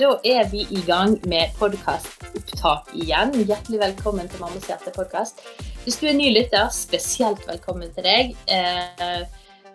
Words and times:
da 0.00 0.14
er 0.24 0.46
vi 0.48 0.62
i 0.72 0.80
gang 0.86 1.18
med 1.28 1.50
podkastopptak 1.58 2.94
igjen. 2.96 3.34
Hjertelig 3.44 3.80
velkommen 3.82 4.28
til 4.32 4.40
Mammas 4.40 4.64
hjerte-podkast. 4.70 5.42
Hvis 5.84 5.98
du 6.00 6.06
er 6.08 6.14
ny 6.16 6.30
lytter, 6.32 6.70
spesielt 6.72 7.42
velkommen 7.44 7.90
til 7.92 8.06
deg. 8.06 8.30
Eh, 8.48 9.26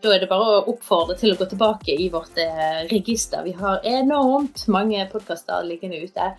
da 0.01 0.13
er 0.15 0.23
det 0.23 0.29
bare 0.31 0.47
å 0.55 0.63
oppfordre 0.71 1.13
til 1.19 1.35
å 1.35 1.37
gå 1.37 1.45
tilbake 1.51 1.93
i 2.01 2.07
vårt 2.13 2.39
eh, 2.41 2.87
register. 2.89 3.43
Vi 3.45 3.53
har 3.59 3.85
enormt 3.85 4.63
mange 4.73 5.03
podkaster 5.11 5.67
liggende 5.67 6.01
ute 6.01 6.31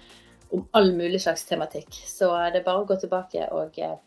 om 0.57 0.65
all 0.75 0.91
mulig 0.97 1.21
slags 1.23 1.47
tematikk. 1.47 2.01
Så 2.11 2.33
det 2.51 2.65
er 2.65 2.67
bare 2.67 2.83
å 2.83 2.89
gå 2.89 2.97
tilbake 3.05 3.47
og 3.55 3.79
eh, 3.79 4.01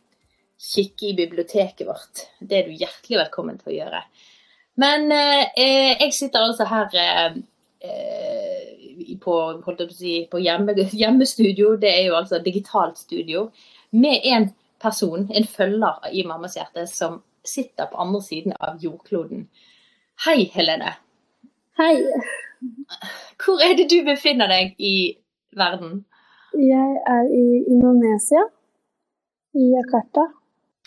kikke 0.73 1.13
i 1.13 1.15
biblioteket 1.21 1.87
vårt. 1.87 2.25
Det 2.41 2.59
er 2.59 2.67
du 2.67 2.75
hjertelig 2.75 3.21
velkommen 3.21 3.61
til 3.61 3.71
å 3.71 3.77
gjøre. 3.77 4.03
Men 4.79 5.07
jeg 5.11 6.11
sitter 6.15 6.45
altså 6.45 6.67
her 6.67 6.93
på, 9.21 9.35
si, 9.91 10.27
på 10.31 10.41
hjemme, 10.43 10.75
hjemmestudio, 10.75 11.75
det 11.81 11.89
er 11.89 12.07
jo 12.07 12.17
altså 12.19 12.39
digitalt 12.45 12.97
studio, 12.97 13.49
med 13.91 14.21
en 14.23 14.49
person, 14.81 15.27
en 15.31 15.47
følger 15.47 16.11
i 16.11 16.23
Mammas 16.27 16.55
hjerte, 16.55 16.87
som 16.87 17.21
sitter 17.45 17.89
på 17.91 17.97
andre 17.97 18.21
siden 18.21 18.53
av 18.59 18.79
jordkloden. 18.83 19.47
Hei, 20.25 20.49
Helene. 20.53 20.93
Hei. 21.79 21.95
Hvor 23.39 23.61
er 23.63 23.75
det 23.79 23.87
du 23.91 24.01
befinner 24.07 24.51
deg 24.51 24.75
i 24.77 25.15
verden? 25.55 26.03
Jeg 26.53 26.95
er 27.07 27.29
i 27.31 27.45
Indonesia, 27.71 28.41
i 29.55 29.69
Jakarta. 29.75 30.25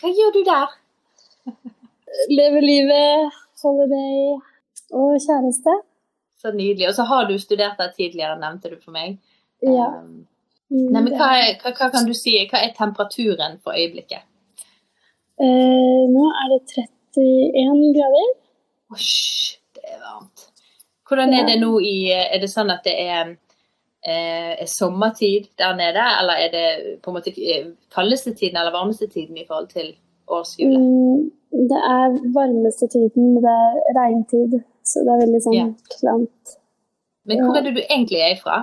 Hva 0.01 0.11
gjør 0.11 0.33
du 0.35 0.41
der? 0.47 0.75
Lever 2.29 2.61
livet, 2.61 3.39
holiday 3.63 4.35
og 4.93 5.17
kjæreste. 5.23 5.79
Så 6.43 6.51
nydelig. 6.51 6.89
Og 6.89 6.95
så 6.97 7.05
har 7.07 7.25
du 7.29 7.37
studert 7.39 7.79
der 7.79 7.93
tidligere, 7.95 8.35
nevnte 8.39 8.73
du 8.73 8.77
for 8.81 8.91
meg. 8.95 9.17
Ja. 9.63 9.87
Um, 9.95 10.25
nei, 10.69 10.99
men 10.99 11.13
hva, 11.15 11.31
hva, 11.61 11.71
hva, 11.71 11.89
kan 11.93 12.07
du 12.07 12.11
si, 12.17 12.35
hva 12.51 12.59
er 12.59 12.73
temperaturen 12.75 13.61
for 13.63 13.77
øyeblikket? 13.79 14.25
Eh, 15.41 16.01
nå 16.13 16.25
er 16.41 16.51
det 16.51 16.59
31 17.15 17.93
grader. 17.95 18.33
Osj, 18.93 19.13
det 19.77 19.87
er 19.87 20.01
varmt. 20.01 20.49
Hvordan 21.07 21.33
er 21.37 21.47
det 21.47 21.55
nå 21.61 21.77
i 21.83 21.95
Er 22.11 22.39
det 22.41 22.49
sånn 22.51 22.71
at 22.73 22.83
det 22.85 22.93
er, 23.01 23.33
eh, 24.05 24.51
er 24.63 24.69
sommertid 24.69 25.49
der 25.57 25.75
nede, 25.79 26.03
eller 26.19 26.43
er 26.43 26.51
det 26.53 26.67
på 27.03 27.11
en 27.11 27.17
måte 27.17 27.33
eh, 27.33 27.71
kaldeste 27.93 28.33
tiden 28.33 28.59
eller 28.59 28.75
varmeste 28.75 29.07
tiden 29.07 29.37
i 29.37 29.47
forhold 29.47 29.71
til 29.73 29.93
årshjulet? 30.27 30.79
Mm, 30.79 31.31
det 31.71 31.81
er 31.95 32.19
varmeste 32.35 32.91
tiden, 32.91 33.33
men 33.33 33.41
det 33.47 33.57
er 33.57 33.99
regntid. 34.01 34.61
Så 34.83 35.03
det 35.05 35.13
er 35.13 35.21
veldig 35.23 35.41
sånn 35.45 35.57
yeah. 35.57 35.73
klamt. 35.97 36.55
Men 37.29 37.43
hvor 37.45 37.57
er 37.59 37.67
det 37.67 37.75
du 37.77 37.83
egentlig 37.83 38.19
er 38.23 38.35
fra? 38.39 38.57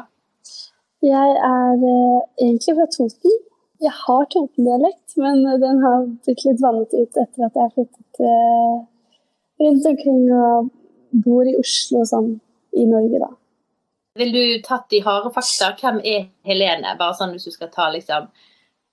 Jeg 1.01 1.37
er 1.49 1.85
eh, 1.91 2.19
egentlig 2.45 2.77
fra 2.77 2.87
Toten. 2.93 3.39
Jeg 3.81 3.93
har 3.97 4.27
Toten-dialekt, 4.35 5.17
men 5.17 5.41
den 5.63 5.81
har 5.81 6.05
blitt 6.27 6.45
litt 6.45 6.61
vannet 6.61 6.93
ut 6.93 7.21
etter 7.23 7.47
at 7.47 7.57
jeg 7.57 7.65
har 7.65 7.73
flyttet 7.73 8.21
eh, 8.21 8.75
rundt 9.65 9.89
omkring 9.89 10.27
og 10.37 10.69
bor 11.25 11.49
i 11.49 11.57
Oslo 11.59 12.03
og 12.05 12.11
sånn 12.11 12.31
i 12.77 12.85
Norge, 12.87 13.23
da. 13.23 13.31
Vil 14.21 14.35
du 14.35 14.43
tatt 14.67 14.91
de 14.93 15.01
harde 15.05 15.31
fakta? 15.33 15.73
Hvem 15.81 16.01
er 16.05 16.27
Helene? 16.47 16.97
Bare 16.99 17.17
sånn 17.17 17.33
hvis 17.35 17.47
du 17.49 17.55
skal 17.55 17.71
ta 17.73 17.89
liksom 17.95 18.29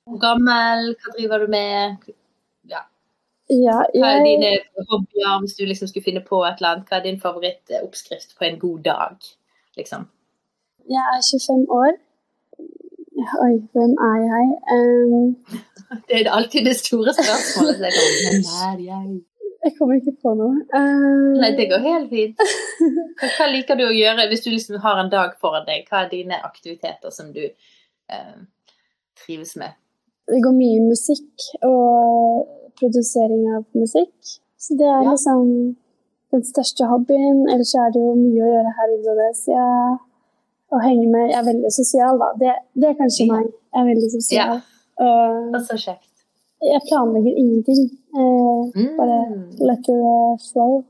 Hvor 0.08 0.22
gammel? 0.22 0.94
Hva 0.96 1.14
driver 1.18 1.44
du 1.44 1.52
med? 1.52 2.08
Ja, 2.72 2.86
jeg... 3.50 3.86
Hva 3.96 4.10
er 4.18 4.26
dine 4.26 4.52
hobbyer 4.90 5.40
hvis 5.44 5.56
du 5.60 5.64
liksom 5.66 5.88
skulle 5.88 6.04
finne 6.04 6.24
på 6.26 6.42
et 6.44 6.60
eller 6.60 6.76
annet? 6.76 6.90
Hva 6.90 7.00
er 7.00 7.06
din 7.06 7.22
favorittoppskrift 7.22 8.36
på 8.38 8.48
en 8.48 8.60
god 8.60 8.80
dag? 8.88 9.30
Liksom? 9.80 10.08
Jeg 10.90 11.04
er 11.16 11.24
25 11.32 11.66
år. 11.82 11.96
Oi, 13.44 13.54
hvem 13.74 13.94
er 14.10 14.20
jeg? 14.32 14.46
Um... 14.76 15.32
det 16.10 16.20
er 16.20 16.32
alltid 16.32 16.66
det 16.70 16.76
store 16.76 17.14
spørsmålet. 17.18 17.78
Hvem 18.28 18.44
er 18.68 18.84
jeg? 18.90 19.08
Jeg 19.66 19.74
kommer 19.78 19.96
ikke 19.96 20.14
på 20.22 20.34
noe. 20.38 20.60
Uh... 20.76 21.40
Nei, 21.42 21.50
det 21.58 21.70
går 21.72 21.82
helt 21.88 22.12
fint. 22.14 22.44
Hva, 23.24 23.48
liker 23.52 23.80
du 23.80 23.88
å 23.88 23.96
gjøre 23.96 24.28
hvis 24.30 24.46
du 24.46 24.52
liksom 24.52 24.78
har 24.84 25.02
en 25.02 25.12
dag 25.12 25.34
foran 25.42 25.66
deg? 25.68 25.88
Hva 25.90 26.06
er 26.06 26.14
dine 26.14 26.40
aktiviteter 26.46 27.12
som 27.16 27.34
du 27.36 27.42
uh, 27.48 28.38
trives 29.24 29.56
med? 29.60 29.76
Det 30.28 30.44
går 30.44 30.56
mye 30.56 30.86
musikk 30.86 31.50
og 31.64 32.57
produsering 32.80 33.44
av 33.58 33.66
musikk. 33.78 34.16
Så 34.58 34.78
det 34.80 34.88
er 34.88 35.04
ja. 35.04 35.12
liksom 35.12 35.76
den 36.34 36.44
største 36.48 36.88
hobbyen. 36.90 37.46
Ellers 37.54 37.74
er 37.78 37.94
det 37.94 38.02
jo 38.04 38.16
mye 38.18 38.44
å 38.44 38.52
gjøre 38.56 38.74
her 38.80 38.92
i 38.92 38.98
Indonesia. 38.98 39.64
Å 40.68 40.82
henge 40.84 41.08
med 41.14 41.30
Jeg 41.32 41.40
er 41.40 41.48
veldig 41.48 41.72
sosial, 41.72 42.20
da. 42.20 42.34
Det, 42.42 42.54
det 42.76 42.90
er 42.92 43.00
kanskje 43.00 43.30
meg. 43.30 43.48
Jeg 43.74 43.84
er 43.84 43.90
veldig 43.94 44.12
sosial. 44.18 44.58
Ja. 44.58 45.08
Og 45.08 45.62
så 45.70 45.78
kjekt. 45.80 46.12
Jeg 46.66 46.82
planlegger 46.90 47.38
ingenting. 47.38 47.84
Eh, 48.18 48.62
mm. 48.82 48.94
Bare 48.98 49.18
let 49.70 49.90
it 49.94 50.48
flow. 50.52 50.82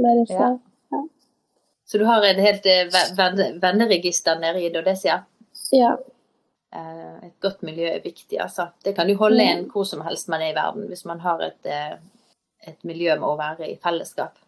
Let 0.00 0.22
it 0.22 0.32
flow. 0.32 0.56
Ja. 0.56 0.96
Ja. 0.96 1.02
Så 1.84 2.00
du 2.00 2.06
har 2.08 2.24
et 2.24 2.40
helt 2.40 2.66
eh, 2.66 2.88
venneregister 3.62 4.40
nede 4.40 4.62
i 4.62 4.70
Indonesia? 4.70 5.20
Ja. 5.72 5.96
Eh, 6.72 7.26
et 7.26 7.34
godt 7.40 7.62
miljø 7.62 7.88
er 7.90 8.00
viktig, 8.00 8.38
altså. 8.40 8.70
Det 8.84 8.94
kan 8.96 9.08
du 9.08 9.14
holde 9.20 9.44
en 9.44 9.66
hvor 9.70 9.84
som 9.84 10.00
helst 10.06 10.30
man 10.32 10.40
er 10.40 10.54
i 10.54 10.56
verden, 10.56 10.86
hvis 10.88 11.04
man 11.04 11.20
har 11.20 11.42
et, 11.44 11.68
eh, 11.68 11.98
et 12.66 12.78
miljø 12.88 13.12
med 13.18 13.28
å 13.28 13.36
være 13.36 13.68
i 13.68 13.76
fellesskap. 13.82 14.38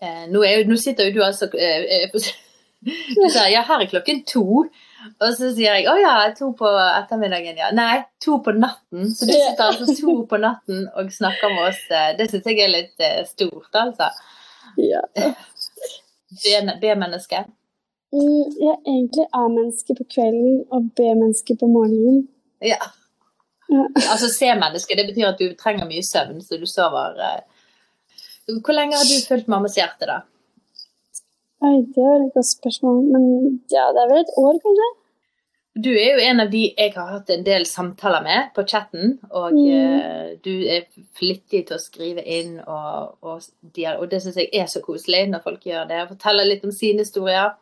Eh, 0.00 0.24
nå, 0.32 0.40
jo, 0.48 0.62
nå 0.70 0.78
sitter 0.80 1.10
jo 1.10 1.18
du 1.18 1.24
altså 1.26 1.50
Du 2.80 3.26
sa 3.28 3.44
ja, 3.52 3.60
her 3.68 3.82
er 3.84 3.90
klokken 3.90 4.22
to. 4.24 4.64
Og 5.20 5.34
så 5.36 5.50
sier 5.52 5.76
jeg 5.76 5.88
å 5.92 5.98
ja, 6.00 6.14
to 6.36 6.54
på 6.56 6.70
ettermiddagen, 6.70 7.60
ja. 7.60 7.68
Nei, 7.76 8.00
to 8.24 8.38
på 8.40 8.56
natten. 8.56 9.10
Så 9.12 9.28
du 9.28 9.34
sitter 9.34 9.66
altså 9.66 9.92
to 9.98 10.14
på 10.30 10.40
natten 10.40 10.86
og 10.96 11.12
snakker 11.12 11.52
med 11.52 11.68
oss. 11.68 11.82
Det 12.16 12.30
syns 12.32 12.48
jeg 12.48 12.64
er 12.64 12.72
litt 12.72 13.08
stort, 13.28 13.68
altså. 13.76 14.08
Ja. 14.80 15.04
B-menneske. 16.80 17.44
Mm, 18.10 18.46
jeg 18.58 18.70
er 18.72 18.80
egentlig 18.90 19.26
A-menneske 19.38 19.94
på 19.98 20.06
kvelden 20.14 20.64
og 20.74 20.88
B-menneske 20.98 21.54
på 21.60 21.68
morgenen. 21.70 22.24
Ja. 22.62 22.80
ja. 23.70 23.84
altså 24.12 24.28
C-menneske, 24.32 24.96
det 24.98 25.06
betyr 25.12 25.30
at 25.30 25.38
du 25.38 25.54
trenger 25.58 25.86
mye 25.86 26.02
søvn, 26.02 26.40
så 26.42 26.58
du 26.58 26.66
sover 26.66 27.20
eh. 27.28 27.42
Hvor 28.50 28.74
lenge 28.74 28.98
har 28.98 29.06
du 29.06 29.28
fulgt 29.28 29.50
mammas 29.52 29.76
hjerte, 29.78 30.08
da? 30.10 30.22
Oi, 31.60 31.76
det 31.94 32.02
var 32.02 32.24
et 32.24 32.34
godt 32.34 32.48
spørsmål. 32.48 32.98
Men 33.12 33.22
ja, 33.70 33.84
det 33.94 34.02
er 34.02 34.10
vel 34.10 34.24
et 34.24 34.34
år, 34.42 34.58
kanskje? 34.64 34.88
Du 35.84 35.90
er 35.92 36.16
jo 36.16 36.22
en 36.26 36.42
av 36.42 36.50
de 36.50 36.64
jeg 36.66 36.92
har 36.96 37.12
hatt 37.12 37.30
en 37.30 37.44
del 37.46 37.66
samtaler 37.68 38.24
med 38.26 38.50
på 38.56 38.64
chatten. 38.66 39.18
Og 39.30 39.54
mm. 39.54 39.68
uh, 39.70 40.30
du 40.42 40.50
er 40.66 40.88
flittig 41.18 41.66
til 41.68 41.76
å 41.76 41.82
skrive 41.82 42.24
inn, 42.26 42.56
og, 42.64 43.14
og, 43.22 43.46
og 43.92 44.06
det 44.10 44.22
syns 44.24 44.40
jeg 44.40 44.50
er 44.50 44.66
så 44.72 44.82
koselig 44.82 45.28
når 45.30 45.44
folk 45.46 45.68
gjør 45.70 45.86
det. 45.92 46.06
Forteller 46.10 46.48
litt 46.48 46.66
om 46.66 46.74
sine 46.74 47.06
historier 47.06 47.52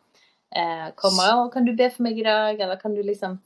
eh, 0.55 0.91
kommer 0.95 1.43
og 1.43 1.53
'Kan 1.53 1.65
du 1.65 1.75
be 1.75 1.89
for 1.89 2.03
meg 2.03 2.19
i 2.19 2.23
dag?' 2.23 2.59
Eller 2.59 2.75
kan 2.75 2.95
du 2.95 3.01
liksom 3.03 3.39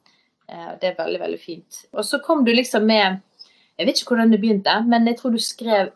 eh, 0.50 0.72
Det 0.82 0.90
er 0.90 1.04
veldig, 1.04 1.20
veldig 1.20 1.40
fint. 1.40 1.86
Og 1.94 2.06
så 2.06 2.20
kom 2.20 2.46
du 2.46 2.54
liksom 2.54 2.86
med 2.86 3.22
Jeg 3.78 3.88
vet 3.88 4.02
ikke 4.02 4.16
hvordan 4.16 4.32
det 4.32 4.42
begynte, 4.42 4.84
men 4.88 5.08
jeg 5.08 5.18
tror 5.18 5.32
du 5.32 5.40
skrev 5.40 5.92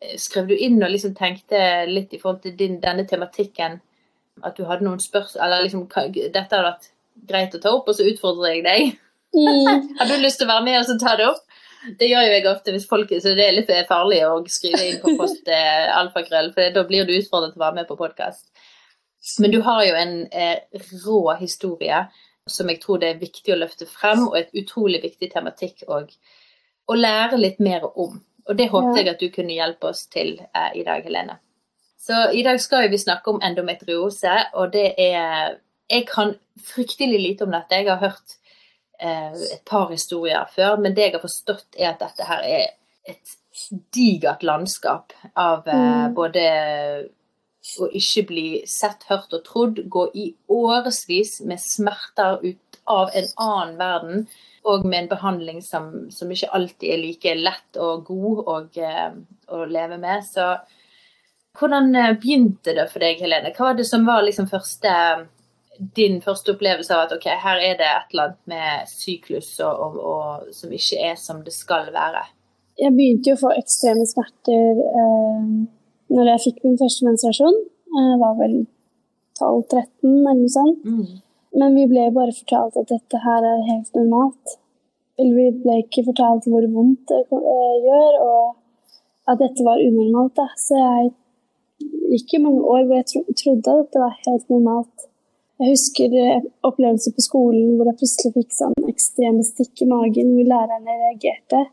eh, 0.00 0.16
Skrev 0.16 0.48
du 0.48 0.54
inn 0.56 0.82
og 0.82 0.90
liksom 0.90 1.14
tenkte 1.14 1.86
litt 1.86 2.14
i 2.14 2.18
forhold 2.18 2.42
til 2.42 2.56
din, 2.58 2.80
denne 2.80 3.06
tematikken 3.06 3.80
at 4.44 4.56
du 4.56 4.64
hadde 4.64 4.84
noen 4.84 5.00
spørsmål 5.00 5.44
Eller 5.44 5.62
liksom 5.62 5.88
Dette 5.88 6.56
hadde 6.56 6.64
vært 6.64 6.90
greit 7.28 7.54
å 7.54 7.60
ta 7.60 7.70
opp, 7.74 7.88
og 7.88 7.94
så 7.94 8.06
utfordrer 8.08 8.54
jeg 8.54 8.62
deg. 8.64 8.98
Mm. 9.36 9.90
Har 9.98 10.08
du 10.08 10.16
lyst 10.22 10.40
til 10.40 10.48
å 10.48 10.54
være 10.54 10.64
med 10.64 10.78
og 10.78 10.86
så 10.88 10.96
ta 10.98 11.16
det 11.16 11.26
opp? 11.28 11.42
Det 11.98 12.08
gjør 12.08 12.26
jo 12.26 12.32
jeg 12.32 12.46
ofte 12.50 12.72
hvis 12.74 12.88
folk 12.88 13.12
Så 13.22 13.32
det 13.36 13.44
er 13.46 13.54
litt 13.56 13.70
farlig 13.88 14.20
å 14.28 14.40
skrive 14.52 14.82
inn 14.86 14.98
på 15.00 15.14
post 15.16 15.48
eh, 15.48 15.88
alfakrøll, 15.96 16.52
for 16.56 16.74
da 16.74 16.84
blir 16.88 17.08
du 17.08 17.14
utfordret 17.16 17.54
til 17.54 17.60
å 17.60 17.66
være 17.66 17.80
med 17.80 17.88
på 17.88 17.98
podkast. 18.00 18.48
Men 19.38 19.52
du 19.52 19.60
har 19.60 19.84
jo 19.84 19.94
en 20.00 20.16
eh, 20.32 20.58
rå 21.04 21.22
historie 21.40 22.06
som 22.50 22.70
jeg 22.72 22.80
tror 22.82 22.98
det 22.98 23.12
er 23.12 23.20
viktig 23.20 23.52
å 23.54 23.60
løfte 23.60 23.86
frem, 23.86 24.24
og 24.28 24.38
et 24.38 24.50
utrolig 24.56 25.02
viktig 25.04 25.30
tematikk 25.32 25.84
å 25.86 26.96
lære 26.96 27.38
litt 27.38 27.60
mer 27.62 27.86
om. 27.90 28.16
Og 28.48 28.56
det 28.58 28.70
håpet 28.72 28.96
ja. 28.96 29.04
jeg 29.04 29.12
at 29.12 29.22
du 29.22 29.28
kunne 29.34 29.54
hjelpe 29.54 29.92
oss 29.92 30.06
til 30.10 30.34
eh, 30.40 30.72
i 30.80 30.84
dag, 30.86 31.04
Helene. 31.06 31.38
Så 32.00 32.30
i 32.32 32.42
dag 32.42 32.58
skal 32.62 32.88
vi 32.90 32.98
snakke 32.98 33.34
om 33.34 33.42
endometriose, 33.44 34.36
og 34.56 34.72
det 34.72 34.94
er 34.98 35.58
Jeg 35.90 36.06
kan 36.06 36.36
fryktelig 36.62 37.18
lite 37.18 37.44
om 37.44 37.50
dette. 37.50 37.74
Jeg 37.74 37.88
har 37.88 37.98
hørt 37.98 38.36
eh, 39.00 39.32
et 39.56 39.64
par 39.66 39.90
historier 39.90 40.46
før, 40.54 40.76
men 40.78 40.94
det 40.94 41.02
jeg 41.02 41.14
har 41.16 41.24
forstått, 41.24 41.66
er 41.76 41.88
at 41.90 42.00
dette 42.00 42.26
her 42.28 42.44
er 42.46 42.66
et 43.10 43.36
digert 43.94 44.44
landskap 44.46 45.12
av 45.34 45.66
eh, 45.68 45.74
mm. 45.74 46.14
både 46.14 46.44
å 47.80 47.88
ikke 47.96 48.26
bli 48.30 48.46
sett, 48.68 49.04
hørt 49.10 49.34
og 49.36 49.44
trodd, 49.46 49.80
gå 49.92 50.06
i 50.16 50.30
årevis 50.48 51.40
med 51.44 51.60
smerter 51.60 52.40
ut 52.44 52.80
av 52.90 53.12
en 53.14 53.28
annen 53.36 53.74
verden, 53.78 54.22
og 54.64 54.84
med 54.84 55.04
en 55.04 55.10
behandling 55.10 55.60
som, 55.64 55.90
som 56.12 56.32
ikke 56.32 56.50
alltid 56.56 56.92
er 56.92 57.02
like 57.02 57.34
lett 57.38 57.80
og 57.80 58.06
god 58.08 58.40
og, 58.44 58.80
uh, 58.80 59.12
å 59.52 59.64
leve 59.68 60.00
med. 60.00 60.24
Så 60.26 60.54
hvordan 61.58 61.94
eh, 61.96 62.16
begynte 62.20 62.74
det 62.76 62.86
for 62.92 63.02
deg, 63.02 63.20
Helene? 63.24 63.52
Hva 63.56 63.70
var 63.70 63.78
det 63.78 63.88
som 63.88 64.04
var 64.06 64.22
liksom 64.22 64.48
første 64.50 64.92
din 65.96 66.20
første 66.20 66.52
opplevelse 66.54 66.92
av 66.92 67.06
at 67.06 67.14
ok, 67.16 67.26
her 67.40 67.62
er 67.64 67.78
det 67.80 67.88
et 67.88 68.12
eller 68.12 68.28
annet 68.28 68.40
med 68.52 68.90
syklus 68.90 69.54
og, 69.64 69.80
og, 69.80 69.98
og, 70.12 70.50
som 70.54 70.72
ikke 70.76 71.00
er 71.08 71.16
som 71.20 71.40
det 71.44 71.54
skal 71.56 71.88
være? 71.94 72.26
Jeg 72.80 72.94
begynte 72.96 73.32
jo 73.32 73.36
å 73.38 73.42
få 73.46 73.52
ekstreme 73.56 74.06
smerter 74.08 74.82
eh, 75.00 75.46
når 76.10 76.32
jeg 76.32 76.44
fikk 76.46 76.62
min 76.64 76.78
første 76.80 77.06
menstruasjon. 77.06 77.58
Jeg 77.96 78.20
var 78.22 78.38
vel 78.38 78.56
12-13 79.40 79.84
eller 80.06 80.40
noe 80.40 80.52
sånt. 80.52 80.86
Mm. 80.86 81.20
Men 81.60 81.76
vi 81.78 81.86
ble 81.90 82.06
bare 82.14 82.34
fortalt 82.34 82.78
at 82.78 82.90
dette 82.92 83.20
her 83.24 83.46
er 83.46 83.68
helt 83.70 83.94
normalt. 83.98 84.56
Eller 85.20 85.36
vi 85.36 85.62
ble 85.64 85.78
ikke 85.82 86.06
fortalt 86.06 86.46
hvor 86.48 86.66
vondt 86.74 87.10
det 87.10 87.24
eh, 87.36 87.76
gjør, 87.86 88.18
og 88.24 89.32
at 89.32 89.40
dette 89.42 89.66
var 89.66 89.82
unormalt. 89.82 90.36
Da. 90.38 90.46
Så 90.58 90.78
jeg 90.78 91.10
gikk 92.14 92.36
i 92.36 92.42
mange 92.44 92.62
år 92.62 92.86
hvor 92.86 93.00
jeg 93.00 93.24
trodde 93.42 93.76
at 93.82 93.92
det 93.94 94.04
var 94.04 94.18
helt 94.26 94.46
normalt. 94.52 95.08
Jeg 95.60 95.74
husker 95.74 96.14
eh, 96.16 96.46
opplevelser 96.64 97.12
på 97.16 97.26
skolen 97.26 97.74
hvor 97.76 97.90
jeg 97.90 98.00
plutselig 98.00 98.32
fikk 98.38 98.56
sånn 98.56 98.88
ekstreme 98.88 99.44
stikk 99.44 99.84
i 99.84 99.90
magen, 99.90 100.34
hvor 100.36 100.50
lærerne 100.54 100.98
reagerte. 101.04 101.66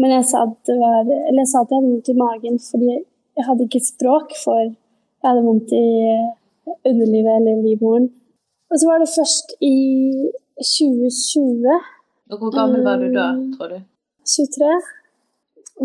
Men 0.00 0.16
jeg 0.16 0.26
sa, 0.26 0.42
at 0.48 0.72
var, 0.80 1.06
jeg 1.06 1.46
sa 1.46 1.62
at 1.62 1.70
jeg 1.70 1.78
hadde 1.78 1.90
vondt 1.92 2.10
i 2.10 2.16
magen 2.18 2.56
fordi 2.58 2.96
jeg 3.36 3.46
hadde 3.48 3.66
ikke 3.66 3.82
språk 3.82 4.34
for 4.40 4.60
jeg 4.64 5.30
hadde 5.30 5.44
vondt 5.46 5.72
i 5.72 5.86
underlivet 6.90 7.32
eller 7.38 7.62
livmoren. 7.64 8.10
Og 8.70 8.80
så 8.80 8.88
var 8.90 9.00
det 9.00 9.08
først 9.14 9.54
i 9.60 9.76
2020 10.60 11.72
Og 12.32 12.38
Hvor 12.40 12.52
gammel 12.58 12.84
var 12.84 12.96
du 13.00 13.08
da, 13.14 13.32
mm. 13.32 13.56
tror 13.56 13.72
du? 13.72 13.78
23. 14.36 14.70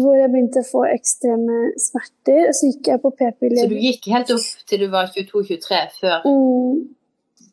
Hvor 0.02 0.16
jeg 0.16 0.30
begynte 0.32 0.62
å 0.64 0.68
få 0.68 0.84
ekstreme 0.92 1.58
smerter. 1.80 2.50
Og 2.50 2.54
så 2.58 2.70
gikk 2.72 2.92
jeg 2.92 3.02
på 3.04 3.12
p-piller. 3.22 3.64
Så 3.64 3.72
du 3.72 3.80
gikk 3.80 4.08
helt 4.14 4.32
opp 4.36 4.64
til 4.70 4.84
du 4.84 4.88
var 4.94 5.12
22-23 5.16 5.82
før 6.00 6.28
mm 6.28 6.99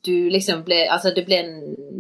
du 0.06 0.28
liksom 0.32 0.62
ble 0.66 0.78
Altså 0.92 1.12
det 1.16 1.24
ble, 1.26 1.40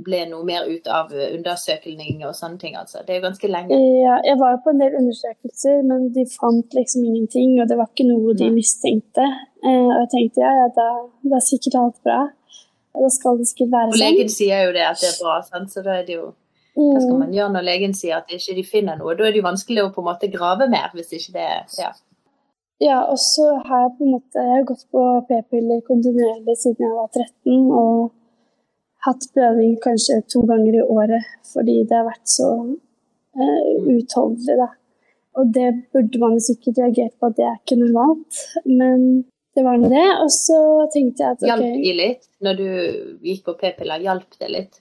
ble, 0.06 0.22
noe 0.30 0.46
mer 0.46 0.68
ut 0.70 0.88
av 0.90 1.10
undersøkelser 1.10 2.24
og 2.28 2.34
sånne 2.38 2.60
ting, 2.62 2.76
altså. 2.78 3.02
Det 3.04 3.14
er 3.14 3.20
jo 3.20 3.26
ganske 3.26 3.50
lenge. 3.50 3.76
Ja, 4.02 4.16
jeg 4.26 4.38
var 4.40 4.56
på 4.64 4.72
en 4.72 4.80
del 4.82 4.96
undersøkelser, 5.00 5.82
men 5.86 6.08
de 6.14 6.24
fant 6.30 6.78
liksom 6.78 7.04
ingenting, 7.04 7.58
og 7.60 7.68
det 7.70 7.78
var 7.80 7.90
ikke 7.90 8.08
noe 8.08 8.34
de 8.38 8.48
mistenkte. 8.54 9.26
Eh, 9.66 9.84
og 9.84 10.00
jeg 10.04 10.10
tenkte 10.14 10.44
ja, 10.46 10.54
ja, 10.62 10.72
da, 10.78 10.88
da 11.26 11.38
er 11.38 11.46
sikkert 11.50 11.78
alt 11.82 12.00
bra. 12.06 12.24
Da 12.96 13.12
skal 13.12 13.38
det 13.40 13.50
sikkert 13.50 13.74
være 13.74 13.92
sånn. 13.92 13.98
Og 13.98 14.02
legen 14.02 14.32
sier 14.32 14.66
jo 14.68 14.74
det 14.76 14.88
at 14.88 15.00
det 15.02 15.12
er 15.12 15.20
bra, 15.20 15.38
sant? 15.44 15.72
så 15.72 15.84
da 15.84 16.00
er 16.00 16.08
det 16.08 16.18
jo 16.18 16.26
hva 16.76 17.00
skal 17.00 17.14
mm. 17.14 17.20
man 17.22 17.30
gjøre 17.32 17.52
når 17.54 17.64
legen 17.64 17.94
sier 17.96 18.18
at 18.18 18.32
ikke 18.36 18.54
de 18.58 18.62
finner 18.68 18.98
noe? 19.00 19.14
Da 19.16 19.24
er 19.24 19.32
det 19.32 19.40
jo 19.40 19.46
vanskelig 19.46 19.86
å 19.86 19.92
på 19.94 20.02
en 20.02 20.08
måte 20.10 20.28
grave 20.28 20.66
mer, 20.68 20.90
hvis 20.92 21.14
ikke 21.16 21.32
det 21.38 21.46
ja. 21.80 21.94
Ja, 22.82 22.98
og 23.08 23.16
så 23.18 23.46
har 23.64 23.86
jeg 23.86 23.92
på 23.96 24.04
en 24.04 24.14
måte 24.18 24.42
jeg 24.42 24.52
har 24.52 24.66
gått 24.68 24.84
på 24.92 25.02
p-piller 25.28 25.84
kontinuerlig 25.86 26.56
siden 26.60 26.84
jeg 26.84 26.96
var 26.96 27.08
13, 27.08 27.70
og 27.72 28.10
hatt 29.06 29.28
blødning 29.32 29.78
kanskje 29.84 30.18
to 30.32 30.42
ganger 30.48 30.80
i 30.80 30.82
året 30.84 31.30
fordi 31.52 31.78
det 31.88 31.96
har 31.96 32.08
vært 32.08 32.28
så 32.28 32.50
eh, 33.38 33.70
utholdelig, 33.94 34.58
da. 34.60 34.68
Og 35.36 35.48
det 35.52 35.70
burde 35.92 36.20
man 36.20 36.38
sikkert 36.40 36.82
reagert 36.82 37.16
på 37.20 37.30
at 37.30 37.38
det 37.38 37.46
er 37.46 37.56
ikke 37.58 37.80
normalt, 37.80 38.44
men 38.64 39.24
det 39.56 39.64
var 39.64 39.80
nå 39.80 39.90
det. 39.92 40.06
Og 40.22 40.30
så 40.32 40.60
tenkte 40.92 41.24
jeg 41.24 41.36
at 41.36 41.42
ok 41.42 41.50
Hjalp 41.50 41.82
de 41.84 41.96
litt 41.96 42.28
når 42.44 42.60
du 42.60 42.68
gikk 43.30 43.44
på 43.48 43.56
p-piller? 43.60 44.04
Hjalp 44.04 44.38
det 44.40 44.52
litt? 44.52 44.80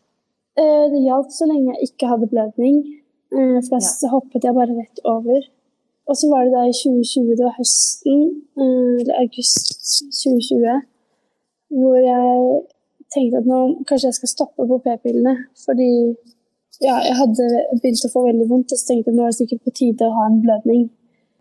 Eh, 0.60 0.86
det 0.92 1.02
hjalp 1.04 1.32
så 1.36 1.48
lenge 1.50 1.74
jeg 1.74 1.92
ikke 1.92 2.12
hadde 2.12 2.32
blødning. 2.32 2.80
eh, 3.36 3.60
for 3.68 3.76
da 3.76 3.84
ja. 3.84 4.12
hoppet 4.14 4.48
jeg 4.48 4.56
bare 4.56 4.80
rett 4.80 5.04
over. 5.12 5.44
Og 6.06 6.18
så 6.20 6.30
var 6.30 6.46
det 6.46 6.54
da 6.54 6.64
i 6.70 6.76
2020, 6.76 7.32
det 7.38 7.46
var 7.48 7.58
høsten, 7.58 8.20
eh, 8.62 8.94
eller 9.02 9.16
august 9.24 9.74
2020, 10.22 10.82
hvor 11.80 11.98
jeg 11.98 12.36
tenkte 13.14 13.42
at 13.42 13.50
nå 13.50 13.60
kanskje 13.88 14.12
jeg 14.12 14.20
skal 14.20 14.34
stoppe 14.34 14.68
på 14.70 14.78
p-pillene. 14.86 15.36
Fordi 15.66 15.90
ja, 16.84 17.00
jeg 17.08 17.16
hadde 17.22 17.48
begynt 17.80 18.06
å 18.06 18.14
få 18.14 18.26
veldig 18.28 18.48
vondt, 18.52 18.74
og 18.74 18.80
så 18.80 18.88
tenkte 18.90 19.10
jeg 19.10 19.16
at 19.16 19.18
nå 19.18 19.26
er 19.26 19.34
det 19.34 19.40
sikkert 19.40 19.66
på 19.66 19.76
tide 19.82 20.08
å 20.08 20.16
ha 20.20 20.30
en 20.30 20.42
blødning. 20.46 20.86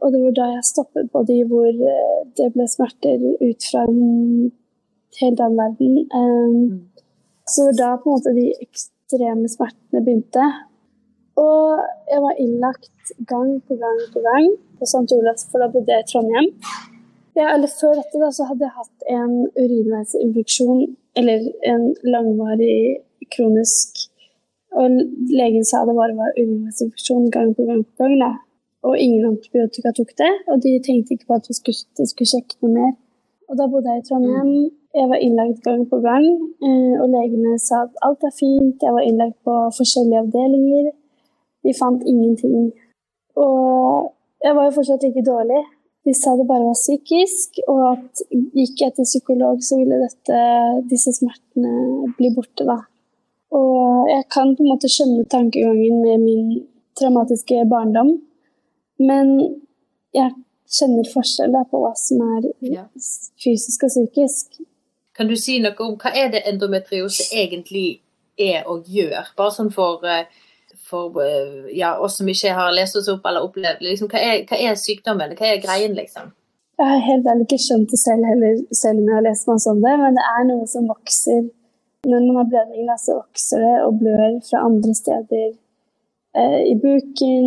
Og 0.03 0.13
det 0.13 0.21
var 0.23 0.35
da 0.37 0.51
jeg 0.53 0.69
stoppet 0.69 1.11
på 1.13 1.23
de 1.29 1.39
hvor 1.51 1.69
eh, 1.69 2.19
det 2.39 2.51
ble 2.57 2.67
smerter 2.69 3.23
ut 3.41 3.69
fra 3.71 3.85
en 3.89 4.53
helt 5.21 5.41
annen 5.41 5.61
verden. 5.61 5.95
Um, 6.13 6.59
så 7.49 7.71
da 7.77 7.95
på 8.01 8.11
en 8.11 8.17
måte 8.17 8.35
de 8.37 8.49
ekstreme 8.65 9.49
smertene 9.53 10.03
begynte. 10.05 10.49
Og 11.41 11.83
jeg 12.13 12.21
var 12.23 12.41
innlagt 12.43 13.15
gang 13.31 13.51
på 13.67 13.75
gang 13.83 14.01
på 14.15 14.21
gang 14.23 14.51
på 14.79 14.87
St. 14.87 15.09
Olavs, 15.17 15.49
jeg 15.51 16.03
i 16.03 16.09
Trondheim. 16.11 16.51
Ja, 17.35 17.49
eller 17.55 17.71
Før 17.81 17.97
dette 17.99 18.21
da, 18.23 18.31
så 18.31 18.47
hadde 18.47 18.67
jeg 18.67 18.79
hatt 18.79 19.07
en 19.11 19.33
urinveisinfeksjon, 19.59 20.85
eller 21.19 21.49
en 21.71 21.89
langvarig 22.07 23.03
kronisk 23.35 24.11
Og 24.75 24.91
legen 25.31 25.65
sa 25.67 25.85
det 25.87 25.95
bare 25.95 26.15
var 26.19 26.35
urinveisinfeksjon 26.39 27.29
gang 27.35 27.53
på 27.55 27.67
gang 27.69 27.83
på 27.87 27.95
gang. 28.03 28.15
da. 28.23 28.31
Og 28.87 28.99
ingen 28.99 29.27
antibiotika 29.29 29.93
tok 29.95 30.11
det, 30.19 30.33
og 30.51 30.63
de 30.65 30.73
tenkte 30.87 31.15
ikke 31.15 31.29
på 31.29 31.37
at 31.39 31.47
de 31.49 31.55
skulle, 31.55 31.83
de 31.99 32.07
skulle 32.11 32.33
sjekke 32.33 32.59
noe 32.63 32.73
mer. 32.79 32.93
Og 33.49 33.59
da 33.59 33.69
bodde 33.71 33.93
jeg 33.93 34.03
i 34.03 34.07
Trondheim. 34.09 34.51
Jeg 34.99 35.07
var 35.11 35.23
innlagt 35.27 35.63
gang 35.67 35.83
på 35.91 35.99
gang, 36.09 36.27
eh, 36.67 36.95
og 37.03 37.07
legene 37.15 37.55
sa 37.59 37.85
at 37.87 38.03
alt 38.07 38.27
er 38.29 38.35
fint. 38.35 38.83
Jeg 38.87 38.93
var 38.97 39.07
innlagt 39.07 39.39
på 39.47 39.55
forskjellige 39.79 40.23
avdelinger. 40.25 40.91
De 41.65 41.75
fant 41.77 42.03
ingenting. 42.07 42.73
Og 43.41 44.13
jeg 44.45 44.57
var 44.57 44.69
jo 44.69 44.77
fortsatt 44.77 45.07
like 45.07 45.25
dårlig. 45.27 45.63
De 46.05 46.13
sa 46.13 46.35
det 46.37 46.45
bare 46.49 46.67
var 46.69 46.77
psykisk, 46.77 47.63
og 47.73 47.81
at 47.95 48.25
gikk 48.53 48.83
jeg 48.83 48.93
til 48.97 49.07
psykolog, 49.09 49.63
så 49.65 49.79
ville 49.81 50.03
dette, 50.03 50.41
disse 50.91 51.15
smertene 51.17 52.11
bli 52.19 52.29
borte, 52.37 52.67
da. 52.69 52.83
Og 53.57 54.11
jeg 54.11 54.27
kan 54.35 54.53
på 54.53 54.65
en 54.65 54.73
måte 54.75 54.91
skjønne 54.93 55.25
tankegangen 55.33 56.03
med 56.05 56.21
min 56.21 56.51
traumatiske 56.99 57.65
barndom, 57.71 58.19
men 59.01 59.33
jeg 60.15 60.35
kjenner 60.75 61.09
forskjell 61.09 61.57
på 61.71 61.81
hva 61.81 61.93
som 61.99 62.23
er 62.37 62.51
fysisk 63.41 63.87
og 63.87 63.95
psykisk. 63.95 64.61
Kan 65.15 65.31
du 65.31 65.37
si 65.39 65.61
noe 65.63 65.79
om 65.87 65.97
hva 66.01 66.11
er 66.19 66.33
det 66.35 66.45
endometriose 66.51 67.31
egentlig 67.33 68.03
er 68.37 68.67
og 68.71 68.89
gjør? 68.91 69.31
Bare 69.39 69.55
sånn 69.55 69.71
for 69.75 70.03
uh, 70.03 70.27
for 70.85 71.21
eh, 71.25 71.71
ja, 71.77 71.95
oss 71.99 72.19
som 72.21 72.29
ikke 72.29 72.55
har 72.57 72.73
lest 72.77 72.97
oss 73.01 73.11
opp 73.13 73.27
eller 73.29 73.47
opplevd 73.47 73.85
liksom, 73.85 74.11
hva, 74.13 74.21
er, 74.21 74.45
hva 74.49 74.61
er 74.61 74.81
sykdommen? 74.81 75.37
Hva 75.39 75.51
er 75.51 75.63
greien, 75.63 75.97
liksom? 75.97 76.33
Jeg 76.79 76.91
har 76.91 77.05
helt 77.07 77.29
ærlig 77.31 77.47
ikke 77.47 77.63
skjønt 77.63 77.93
det 77.93 78.01
selv 78.03 78.27
heller, 78.27 78.57
selv 78.75 78.99
om 78.99 79.07
jeg 79.09 79.17
har 79.17 79.27
lest 79.29 79.47
masse 79.51 79.71
om 79.71 79.83
det, 79.85 79.93
men 80.01 80.17
det 80.19 80.25
er 80.31 80.49
noe 80.49 80.67
som 80.71 80.89
vokser. 80.91 81.45
Når 82.05 82.25
man 82.27 82.41
har 82.41 82.49
blødning, 82.51 82.89
så 83.01 83.21
vokser 83.21 83.63
det 83.65 83.77
og 83.87 84.01
blør 84.01 84.35
fra 84.49 84.65
andre 84.69 84.95
steder. 84.99 85.47
Eh, 86.37 86.61
I 86.73 86.75
buken, 86.83 87.47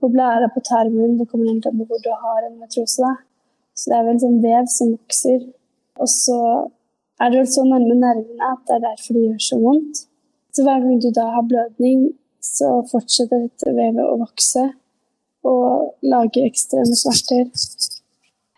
på 0.00 0.08
blæra, 0.14 0.48
på 0.54 0.60
tarmen. 0.70 1.18
Det 1.18 1.28
kommer 1.28 1.52
helt 1.52 1.66
an 1.68 1.78
på 1.78 1.86
hvor 1.88 2.00
du 2.06 2.10
har 2.24 2.40
en 2.46 2.58
matrose. 2.58 2.98
Da. 3.04 3.12
Så 3.78 3.90
det 3.90 3.98
er 3.98 4.08
vel 4.08 4.20
sånn 4.22 4.40
vev 4.42 4.66
som 4.74 4.94
vokser. 4.96 5.44
Og 6.02 6.08
så 6.10 6.38
er 7.20 7.30
det 7.30 7.40
vel 7.40 7.50
så 7.52 7.64
nærme 7.66 7.96
nervene 7.98 8.52
at 8.52 8.64
det 8.66 8.76
er 8.76 8.86
derfor 8.88 9.16
det 9.16 9.26
gjør 9.26 9.44
så 9.48 9.60
vondt. 9.62 10.02
Så 10.54 10.64
hver 10.66 10.82
gang 10.82 10.98
du 11.02 11.10
da 11.14 11.28
har 11.34 11.46
blødning, 11.50 12.08
så 12.48 12.72
fortsetter 12.90 13.46
dette 13.46 13.74
vevet 13.76 14.04
å 14.04 14.18
vokse 14.20 14.64
og 15.48 16.08
lage 16.08 16.44
ekstreme 16.48 16.96
smerter. 16.98 17.50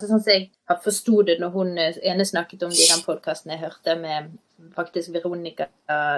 Sånn 0.01 0.23
som 0.23 0.31
jeg 0.33 0.49
forsto 0.85 1.21
det 1.29 1.37
når 1.43 1.51
hun 1.57 1.75
eh, 1.79 1.99
ene 2.09 2.25
snakket 2.25 2.63
om 2.65 2.73
det 2.73 2.87
i 2.87 2.93
den 2.93 3.03
podkasten 3.05 3.53
jeg 3.53 3.61
hørte 3.67 3.97
med 4.01 4.31
faktisk 4.77 5.13
Veronica 5.13 5.67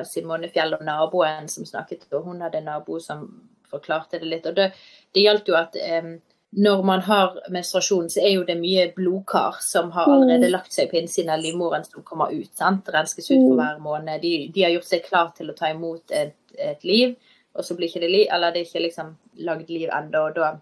Simone 0.07 0.51
Fjell 0.53 0.77
og 0.77 0.85
naboen 0.87 1.49
som 1.51 1.67
snakket, 1.67 2.09
og 2.13 2.29
hun 2.29 2.43
hadde 2.43 2.61
en 2.61 2.71
nabo 2.71 2.99
som 3.03 3.25
forklarte 3.71 4.21
det 4.21 4.29
litt. 4.29 4.47
og 4.47 4.57
Det, 4.57 4.69
det 5.15 5.25
gjaldt 5.25 5.49
jo 5.49 5.57
at 5.59 5.79
um, 6.03 6.15
når 6.63 6.83
man 6.85 7.01
har 7.07 7.39
menstruasjon, 7.55 8.11
så 8.13 8.21
er 8.21 8.35
jo 8.35 8.43
det 8.49 8.59
mye 8.61 8.91
blodkar 8.97 9.61
som 9.65 9.91
har 9.95 10.09
mm. 10.09 10.15
allerede 10.15 10.51
lagt 10.53 10.75
seg 10.75 10.91
på 10.91 10.99
innsiden 11.01 11.33
av 11.33 11.41
livmoren 11.41 11.87
som 11.87 12.05
kommer 12.05 12.35
ut. 12.35 12.51
sant? 12.59 12.91
Renskes 12.93 13.31
ut 13.31 13.39
for 13.39 13.55
mm. 13.55 13.61
hver 13.63 13.79
måned. 13.85 14.21
De, 14.23 14.35
de 14.53 14.67
har 14.67 14.75
gjort 14.75 14.91
seg 14.91 15.07
klar 15.07 15.33
til 15.37 15.49
å 15.49 15.57
ta 15.57 15.73
imot 15.73 16.13
et, 16.13 16.37
et 16.59 16.85
liv 16.85 17.15
og 17.55 17.65
så 17.65 17.77
blir 17.77 17.91
ikke 17.91 18.05
det 18.05 18.11
liv, 18.13 18.27
eller 18.33 18.53
det 18.53 18.63
er 18.63 18.71
ikke 18.71 18.87
liksom 18.87 19.15
lagd 19.47 19.71
liv 19.71 19.91
ennå. 19.93 20.27
Og 20.31 20.37
da, 20.39 20.53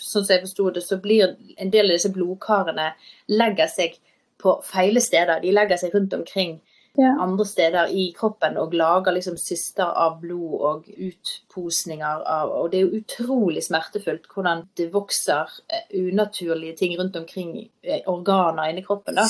sånn 0.00 0.24
som 0.24 0.34
jeg 0.34 0.44
forsto 0.46 0.70
det, 0.76 0.84
så 0.86 1.00
blir 1.02 1.36
en 1.56 1.72
del 1.72 1.90
av 1.90 1.98
disse 1.98 2.12
blodkarene 2.14 2.92
legger 3.32 3.70
seg 3.70 3.98
på 4.40 4.56
feile 4.64 5.02
steder. 5.04 5.42
De 5.42 5.52
legger 5.52 5.80
seg 5.80 5.94
rundt 5.94 6.16
omkring 6.16 6.58
ja. 6.92 7.16
andre 7.20 7.46
steder 7.46 7.92
i 7.92 8.06
kroppen 8.16 8.56
og 8.58 8.74
lager 8.74 9.14
liksom 9.14 9.36
syster 9.38 9.92
av 10.04 10.18
blod 10.22 10.56
og 10.70 10.88
utposninger 10.90 12.24
av 12.26 12.50
Og 12.56 12.70
det 12.72 12.80
er 12.80 12.86
jo 12.86 13.00
utrolig 13.00 13.62
smertefullt 13.64 14.26
hvordan 14.32 14.66
det 14.78 14.90
vokser 14.94 15.50
eh, 15.68 15.86
unaturlige 15.94 16.76
ting 16.76 16.98
rundt 16.98 17.16
omkring 17.16 17.56
eh, 17.82 18.02
organer 18.06 18.70
inni 18.70 18.84
kroppen, 18.86 19.20
da, 19.20 19.28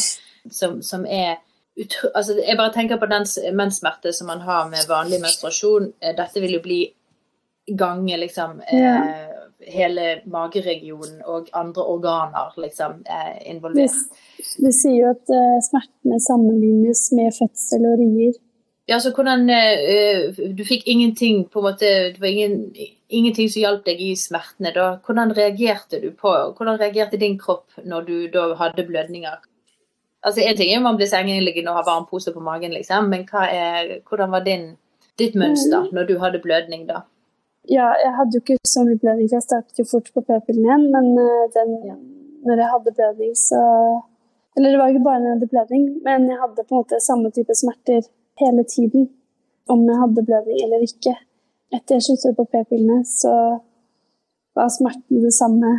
som, 0.51 0.83
som 0.83 1.07
er 1.07 1.41
Altså, 2.15 2.35
jeg 2.37 2.59
bare 2.59 2.73
tenker 2.75 2.99
på 3.01 3.07
den 3.09 3.25
menssmerte 3.57 4.11
som 4.13 4.27
man 4.29 4.43
har 4.45 4.67
med 4.69 4.85
vanlig 4.89 5.21
menstruasjon. 5.23 5.87
Eh, 6.03 6.13
dette 6.19 6.43
vil 6.43 6.59
jo 6.59 6.61
bli 6.61 6.81
gange 7.79 8.17
liksom 8.17 8.61
ja. 8.73 8.95
hele 9.67 10.21
mageregionen 10.31 11.23
og 11.27 11.51
andre 11.57 11.87
organer 11.95 12.55
liksom 12.61 13.03
er 13.07 13.41
involvert. 13.51 13.97
De, 14.39 14.47
de 14.67 14.73
sier 14.75 15.01
jo 15.03 15.11
at 15.15 15.35
uh, 15.35 15.59
smertene 15.65 16.21
sammenlignes 16.25 17.09
med 17.17 17.35
fødsel 17.37 17.89
og 17.91 17.99
rier. 18.03 18.39
Ja, 18.91 18.99
så 18.99 19.13
hvordan 19.15 19.47
uh, 19.47 20.41
Du 20.57 20.65
fikk 20.67 20.89
ingenting 20.91 21.45
på 21.47 21.61
en 21.61 21.67
måte 21.69 21.91
Det 22.11 22.19
var 22.19 22.27
ingen, 22.27 22.73
ingenting 23.09 23.51
som 23.53 23.63
hjalp 23.63 23.85
deg 23.87 24.01
i 24.03 24.17
smertene 24.19 24.73
da. 24.75 24.89
Hvordan 25.07 25.35
reagerte 25.37 26.01
du 26.03 26.11
på 26.11 26.33
Hvordan 26.57 26.81
reagerte 26.81 27.21
din 27.21 27.39
kropp 27.39 27.79
når 27.85 28.09
du 28.09 28.17
da 28.35 28.49
hadde 28.59 28.87
blødninger? 28.89 29.39
Altså 30.23 30.43
En 30.45 30.57
ting 30.57 30.73
er 30.73 30.81
jo 30.81 30.85
man 30.85 30.99
blir 30.99 31.09
sengeliggende 31.09 31.73
og 31.73 31.81
har 31.81 31.87
varm 31.87 32.07
pose 32.11 32.33
på 32.33 32.43
magen, 32.45 32.75
liksom, 32.77 33.09
men 33.09 33.25
er, 33.33 34.01
hvordan 34.09 34.31
var 34.31 34.45
din, 34.45 34.75
ditt 35.19 35.35
mønster 35.35 35.89
når 35.93 36.09
du 36.11 36.19
hadde 36.21 36.43
blødning 36.45 36.85
da? 36.89 37.01
Ja, 37.69 37.93
jeg 38.01 38.13
hadde 38.17 38.37
jo 38.37 38.41
ikke 38.41 38.57
så 38.65 38.83
mye 38.87 38.99
blødning, 39.01 39.29
for 39.29 39.37
jeg 39.37 39.47
startet 39.47 39.81
jo 39.81 39.85
fort 39.91 40.09
på 40.15 40.23
p-pillen 40.25 40.65
igjen. 40.65 40.87
Men 40.95 41.07
uh, 41.21 41.45
den, 41.57 41.75
ja. 41.91 41.97
når 42.47 42.63
jeg 42.63 42.73
hadde 42.75 42.97
blødning, 42.97 43.35
så 43.37 43.61
Eller 44.57 44.73
det 44.73 44.79
var 44.81 44.89
ikke 44.91 45.07
bare 45.07 45.21
når 45.21 45.29
jeg 45.29 45.37
hadde 45.37 45.53
blødning, 45.53 45.83
men 46.07 46.25
jeg 46.31 46.39
hadde 46.43 46.65
på 46.67 46.75
en 46.75 46.81
måte 46.81 46.97
samme 47.01 47.29
type 47.31 47.55
smerter 47.55 48.03
hele 48.43 48.65
tiden. 48.75 49.05
Om 49.73 49.85
jeg 49.89 50.01
hadde 50.03 50.27
blødning 50.29 50.59
eller 50.65 50.81
ikke. 50.89 51.15
Etter 51.71 51.95
jeg 51.95 52.03
sluttet 52.07 52.37
på 52.37 52.49
p-pillene, 52.53 53.05
så 53.07 53.35
var 54.59 54.73
smerten 54.75 55.23
det 55.25 55.35
samme 55.37 55.71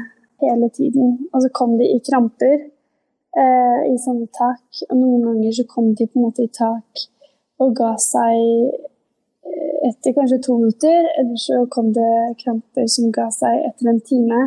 hele 0.43 0.69
tiden. 0.69 1.27
Og 1.33 1.41
så 1.43 1.49
kom 1.59 1.75
de 1.79 1.89
i 1.91 1.99
kramper 2.09 2.57
eh, 3.41 3.79
i 3.91 3.95
sånne 4.05 4.29
tak. 4.31 4.63
Og 4.89 4.95
noen 4.97 5.25
ganger 5.27 5.57
så 5.59 5.67
kom 5.73 5.91
de 5.91 6.07
på 6.07 6.19
en 6.19 6.27
måte 6.29 6.47
i 6.47 6.53
tak 6.55 7.05
og 7.61 7.75
ga 7.77 7.91
seg 8.01 8.37
etter 9.87 10.13
kanskje 10.17 10.41
to 10.45 10.57
minutter. 10.59 11.07
Eller 11.19 11.39
så 11.39 11.65
kom 11.73 11.91
det 11.95 12.35
kramper 12.43 12.87
som 12.91 13.11
ga 13.15 13.29
seg 13.33 13.65
etter 13.69 13.91
en 13.91 14.03
time, 14.11 14.43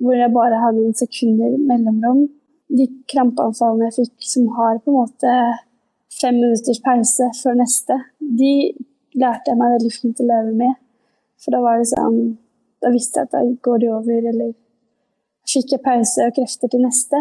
hvor 0.00 0.16
jeg 0.16 0.34
bare 0.36 0.60
har 0.62 0.76
noen 0.76 0.96
sekunder 0.96 1.56
mellomrom. 1.58 2.26
De 2.70 2.86
krampeanfallene 3.10 3.90
jeg 3.90 3.98
fikk 4.04 4.30
som 4.32 4.46
har 4.58 4.78
på 4.78 4.92
en 4.92 5.00
måte 5.00 5.34
fem 6.20 6.36
minutters 6.38 6.80
pause 6.84 7.30
før 7.42 7.58
neste, 7.60 7.96
de 8.20 8.52
lærte 9.18 9.50
jeg 9.50 9.58
meg 9.58 9.74
veldig 9.76 9.92
fint 9.94 10.22
å 10.22 10.26
leve 10.28 10.54
med. 10.62 10.78
For 11.40 11.54
da 11.54 11.62
var 11.64 11.80
det 11.80 11.90
sånn 11.94 12.22
Da 12.80 12.88
visste 12.88 13.20
jeg 13.20 13.28
at 13.28 13.34
da 13.34 13.40
går 13.60 13.80
de 13.82 13.88
over, 13.92 14.26
eller 14.30 14.52
fikk 15.44 15.74
jeg 15.74 15.82
pause 15.84 16.24
og 16.24 16.32
krefter 16.32 16.70
til 16.72 16.80
neste. 16.80 17.18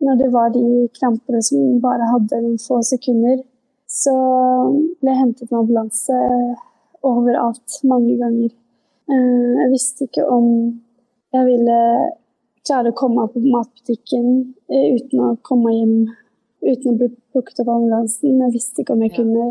Når 0.00 0.14
det 0.22 0.28
var 0.32 0.54
de 0.54 0.62
krampene 0.96 1.42
som 1.44 1.74
bare 1.82 2.06
hadde 2.08 2.38
noen 2.40 2.56
få 2.62 2.78
sekunder, 2.88 3.42
så 3.84 4.14
ble 5.02 5.12
jeg 5.12 5.20
hentet 5.20 5.50
med 5.50 5.58
ambulanse 5.58 6.16
overalt 7.06 7.78
mange 7.88 8.16
ganger. 8.20 8.50
Eh, 9.10 9.52
jeg 9.60 9.70
visste 9.72 10.08
ikke 10.08 10.26
om 10.30 10.48
jeg 11.32 11.48
ville 11.48 11.78
klare 12.66 12.92
å 12.92 12.96
komme 12.96 13.26
på 13.32 13.42
matbutikken 13.42 14.28
eh, 14.70 14.92
uten 14.98 15.24
å 15.24 15.32
komme 15.46 15.74
hjem 15.74 15.96
uten 16.62 16.92
å 16.92 16.98
bli 16.98 17.08
plukket 17.34 17.62
opp 17.62 17.68
av 17.68 17.80
ambulansen. 17.80 18.38
Jeg 18.44 18.54
visste 18.54 18.82
ikke 18.82 18.94
om 18.94 19.02
jeg 19.02 19.16
kunne 19.16 19.48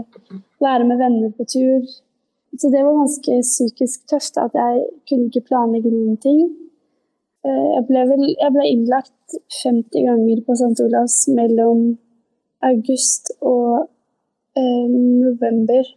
være 0.64 0.88
med 0.88 1.02
venner 1.02 1.34
på 1.36 1.48
tur. 1.50 1.88
Så 2.60 2.70
det 2.72 2.84
var 2.84 2.98
ganske 2.98 3.38
psykisk 3.44 4.08
tøft 4.12 4.40
at 4.40 4.56
jeg 4.56 4.86
kunne 5.10 5.30
ikke 5.30 5.48
planlegge 5.50 5.92
noen 5.92 6.18
ting. 6.24 6.42
Eh, 7.48 7.68
jeg 7.76 7.88
ble, 7.90 8.06
vel, 8.12 8.26
jeg 8.30 8.56
ble 8.56 8.68
innlagt 8.70 9.38
50 9.62 10.08
ganger 10.08 10.44
på 10.46 10.58
St. 10.60 10.78
Olavs 10.86 11.18
mellom 11.36 11.96
august 12.62 13.32
og 13.42 13.88
eh, 14.60 14.86
november 14.92 15.88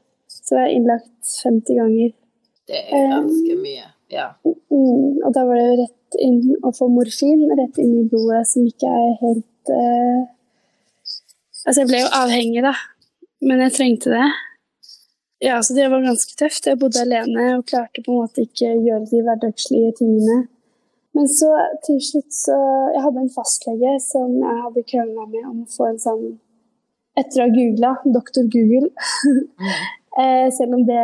så 0.45 0.57
var 0.57 0.69
jeg 0.69 0.79
innlagt 0.79 1.35
50 1.43 1.81
ganger. 1.81 2.15
Det 2.69 2.81
er 2.81 3.11
ganske 3.13 3.59
mye, 3.61 3.91
ja. 4.13 4.29
Mm, 4.45 5.21
og 5.25 5.29
da 5.37 5.45
var 5.49 5.61
det 5.61 5.83
rett 5.83 6.19
inn 6.25 6.41
å 6.65 6.73
få 6.77 6.89
morfin 6.93 7.45
rett 7.59 7.81
inn 7.83 7.99
i 8.01 8.07
blodet, 8.09 8.45
som 8.53 8.67
ikke 8.69 8.95
er 9.03 9.13
helt 9.25 9.75
uh... 9.75 10.25
Altså, 11.65 11.81
jeg 11.81 11.89
ble 11.89 12.03
jo 12.03 12.11
avhengig, 12.13 12.65
da, 12.65 12.75
men 13.49 13.63
jeg 13.65 13.77
trengte 13.79 14.13
det. 14.13 14.27
Ja, 15.45 15.63
så 15.65 15.75
det 15.77 15.89
var 15.93 16.05
ganske 16.05 16.37
tøft. 16.39 16.67
Jeg 16.69 16.81
bodde 16.81 17.03
alene 17.05 17.47
og 17.59 17.67
klarte 17.69 18.05
på 18.05 18.13
en 18.13 18.21
måte 18.23 18.45
ikke 18.45 18.71
å 18.71 18.83
gjøre 18.85 19.09
de 19.11 19.23
hverdagslige 19.27 19.91
tingene. 19.99 20.37
Men 21.15 21.29
så 21.31 21.51
til 21.87 22.01
slutt 22.03 22.33
så 22.35 22.57
Jeg 22.95 23.03
hadde 23.05 23.21
en 23.23 23.35
fastlege 23.35 23.93
som 24.03 24.33
jeg 24.41 24.63
hadde 24.65 24.83
krangla 24.89 25.27
med 25.29 25.45
om 25.47 25.61
å 25.63 25.71
få 25.71 25.93
en 25.93 26.01
sånn 26.03 26.25
Etter 27.15 27.39
å 27.39 27.45
ha 27.45 27.53
googla, 27.55 27.91
doktor 28.17 28.49
Google, 28.51 28.89
mm. 28.91 29.37
Eh, 29.63 29.85
selv 30.55 30.77
om 30.79 30.85
det, 30.87 31.03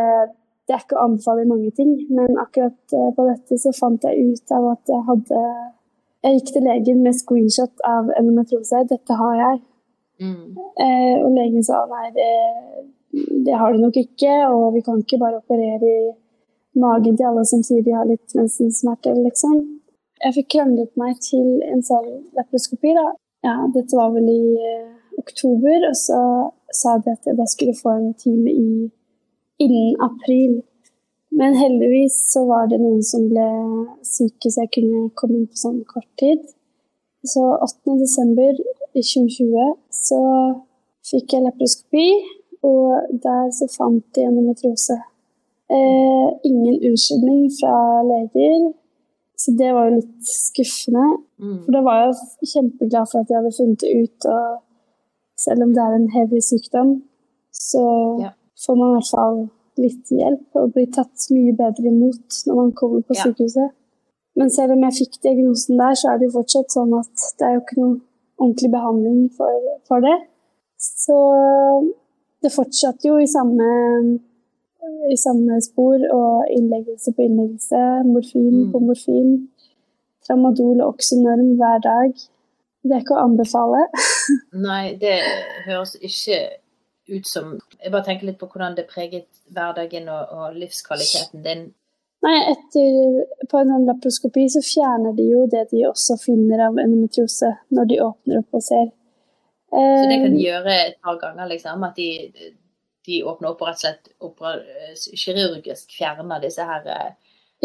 det 0.71 0.76
er 0.76 0.85
ikke 0.85 0.99
å 0.99 1.09
anbefale 1.09 1.49
mange 1.50 1.73
ting. 1.75 1.97
Men 2.14 2.38
akkurat 2.38 2.95
eh, 2.95 3.11
på 3.17 3.26
dette 3.26 3.59
så 3.59 3.73
fant 3.75 4.07
jeg 4.07 4.31
ut 4.31 4.55
av 4.55 4.71
at 4.76 4.95
jeg 4.95 5.07
hadde 5.09 5.45
Jeg 6.21 6.37
gikk 6.37 6.50
til 6.52 6.67
legen 6.69 6.99
med 7.00 7.17
screenshot 7.17 7.83
av 7.88 8.11
endometriose. 8.12 8.83
Dette 8.90 9.14
har 9.17 9.38
jeg. 9.38 9.61
Mm. 10.21 10.59
Eh, 10.85 11.14
og 11.25 11.31
legen 11.33 11.64
sa 11.64 11.79
nei, 11.88 12.11
det, 12.12 12.26
det 13.47 13.55
har 13.57 13.73
du 13.73 13.81
nok 13.81 13.97
ikke, 13.97 14.35
og 14.52 14.75
vi 14.75 14.83
kan 14.85 15.00
ikke 15.00 15.17
bare 15.23 15.40
operere 15.40 15.81
i 15.81 16.11
magen 16.76 17.17
til 17.17 17.31
alle 17.31 17.47
som 17.49 17.64
sier 17.64 17.81
de 17.87 17.97
har 17.97 18.05
litt 18.05 18.37
mensensmerter, 18.37 19.17
liksom. 19.17 19.57
Jeg 20.21 20.37
fikk 20.37 20.50
kranglet 20.59 20.93
meg 21.00 21.17
til 21.25 21.64
en 21.73 21.81
laparoskopi, 22.37 22.93
da. 23.00 23.09
Ja, 23.49 23.57
dette 23.73 23.97
var 23.97 24.12
vel 24.12 24.29
i 24.29 24.45
oktober, 25.25 25.88
og 25.88 25.97
så 25.97 26.21
sa 26.69 26.99
de 27.00 27.17
at 27.17 27.33
jeg 27.33 27.40
da 27.40 27.49
skulle 27.49 27.81
få 27.81 27.97
en 27.97 28.12
time 28.12 28.52
i 28.52 28.71
innen 29.61 29.97
april. 30.00 30.62
Men 31.31 31.55
heldigvis 31.55 32.17
så 32.33 32.45
var 32.49 32.67
det 32.71 32.81
noen 32.83 33.02
som 33.07 33.29
ble 33.31 33.47
syke, 34.07 34.50
så 34.50 34.64
jeg 34.64 34.73
kunne 34.76 35.11
komme 35.19 35.38
inn 35.38 35.47
på 35.50 35.61
sånn 35.61 35.79
kort 35.88 36.09
tid. 36.21 36.43
Så 37.26 37.45
8. 37.45 37.95
desember 38.00 38.57
i 38.97 39.02
2020 39.05 39.76
så 39.95 40.21
fikk 41.07 41.37
jeg 41.37 41.47
leproskopi, 41.47 42.09
og 42.67 43.12
der 43.25 43.52
så 43.57 43.69
fant 43.73 44.05
de 44.17 44.26
endometriose. 44.26 44.97
Eh, 45.71 46.29
ingen 46.49 46.81
unnskyldning 46.90 47.47
fra 47.61 47.75
leger, 48.09 48.73
så 49.38 49.55
det 49.57 49.71
var 49.76 49.87
jo 49.87 50.00
litt 50.00 50.33
skuffende. 50.33 51.07
Mm. 51.40 51.61
For 51.62 51.76
da 51.76 51.85
var 51.87 52.02
jeg 52.02 52.50
kjempeglad 52.57 53.12
for 53.12 53.23
at 53.23 53.31
jeg 53.31 53.38
hadde 53.38 53.55
funnet 53.61 53.85
det 53.85 53.95
ut, 54.02 54.29
og 54.35 54.59
selv 55.38 55.69
om 55.69 55.73
det 55.76 55.87
er 55.87 55.97
en 55.97 56.11
heavy 56.17 56.43
sykdom, 56.45 56.93
så 57.55 57.87
ja 58.26 58.35
får 58.64 58.79
man 58.79 58.93
i 58.93 58.97
hvert 58.99 59.12
fall 59.14 59.40
litt 59.81 60.11
hjelp 60.12 60.59
og 60.61 60.73
blir 60.75 60.88
tatt 60.93 61.29
mye 61.33 61.52
bedre 61.57 61.93
imot 61.93 62.40
når 62.47 62.59
man 62.59 62.73
kommer 62.76 63.05
på 63.07 63.17
sykehuset. 63.17 63.76
Men 64.38 64.52
selv 64.52 64.76
om 64.76 64.85
jeg 64.87 64.99
fikk 65.00 65.21
diagnosen 65.25 65.81
der, 65.81 65.97
så 65.99 66.11
er 66.11 66.21
det 66.21 66.29
jo 66.29 66.37
fortsatt 66.38 66.75
sånn 66.75 66.93
at 66.99 67.25
det 67.38 67.47
er 67.47 67.57
jo 67.57 67.62
ikke 67.64 67.79
noe 67.81 67.95
ordentlig 68.40 68.71
behandling 68.73 69.23
for, 69.37 69.71
for 69.88 70.05
det. 70.05 70.17
Så 70.81 71.17
det 72.40 72.52
fortsatte 72.55 73.09
jo 73.09 73.19
i 73.21 73.29
samme, 73.29 73.71
i 75.12 75.19
samme 75.21 75.61
spor 75.64 76.00
og 76.17 76.52
innleggelse 76.55 77.12
på 77.17 77.26
innleggelse, 77.26 77.83
morfin 78.09 78.55
mm. 78.55 78.71
på 78.73 78.83
morfin, 78.87 79.35
tramadol 80.25 80.81
og 80.81 80.95
oksynorm 80.95 81.57
hver 81.61 81.85
dag. 81.85 82.17
Det 82.81 82.97
er 82.97 83.05
ikke 83.05 83.19
å 83.19 83.26
anbefale. 83.26 83.85
Nei, 84.69 84.97
det 85.00 85.19
høres 85.67 85.99
ikke 86.00 86.40
ut 87.11 87.26
som 87.29 87.52
Jeg 87.81 87.93
bare 87.93 88.07
tenker 88.07 88.29
litt 88.29 88.38
på 88.40 88.49
hvordan 88.50 88.76
det 88.79 88.87
preget 88.90 89.29
hverdagen 89.55 90.09
og, 90.12 90.33
og 90.37 90.57
livskvaliteten 90.59 91.45
din. 91.45 91.69
Nei, 92.21 92.37
etter, 92.52 93.21
På 93.49 93.61
en 93.61 93.73
sånn 93.73 93.87
laparoskopi 93.88 94.47
så 94.52 94.62
fjerner 94.64 95.14
de 95.17 95.26
jo 95.31 95.47
det 95.50 95.67
de 95.73 95.87
også 95.88 96.19
finner 96.21 96.67
av 96.69 96.81
endometriose 96.81 97.55
når 97.73 97.93
de 97.93 98.00
åpner 98.05 98.43
opp 98.43 98.59
og 98.59 98.64
ser. 98.64 98.90
Så 99.71 100.09
det 100.11 100.19
kan 100.19 100.35
de 100.35 100.40
eh, 100.40 100.47
gjøre 100.49 100.76
et 100.88 100.97
par 101.05 101.21
ganger, 101.21 101.47
liksom? 101.52 101.85
At 101.87 101.97
de, 101.97 102.50
de 103.07 103.21
åpner 103.25 103.52
opp 103.52 103.62
og 103.62 103.71
rett 103.71 104.11
og 104.19 104.43
slett 104.43 105.21
kirurgisk 105.23 105.95
fjerner 105.95 106.43
disse 106.43 106.67
her 106.67 106.88
eh, 106.90 107.12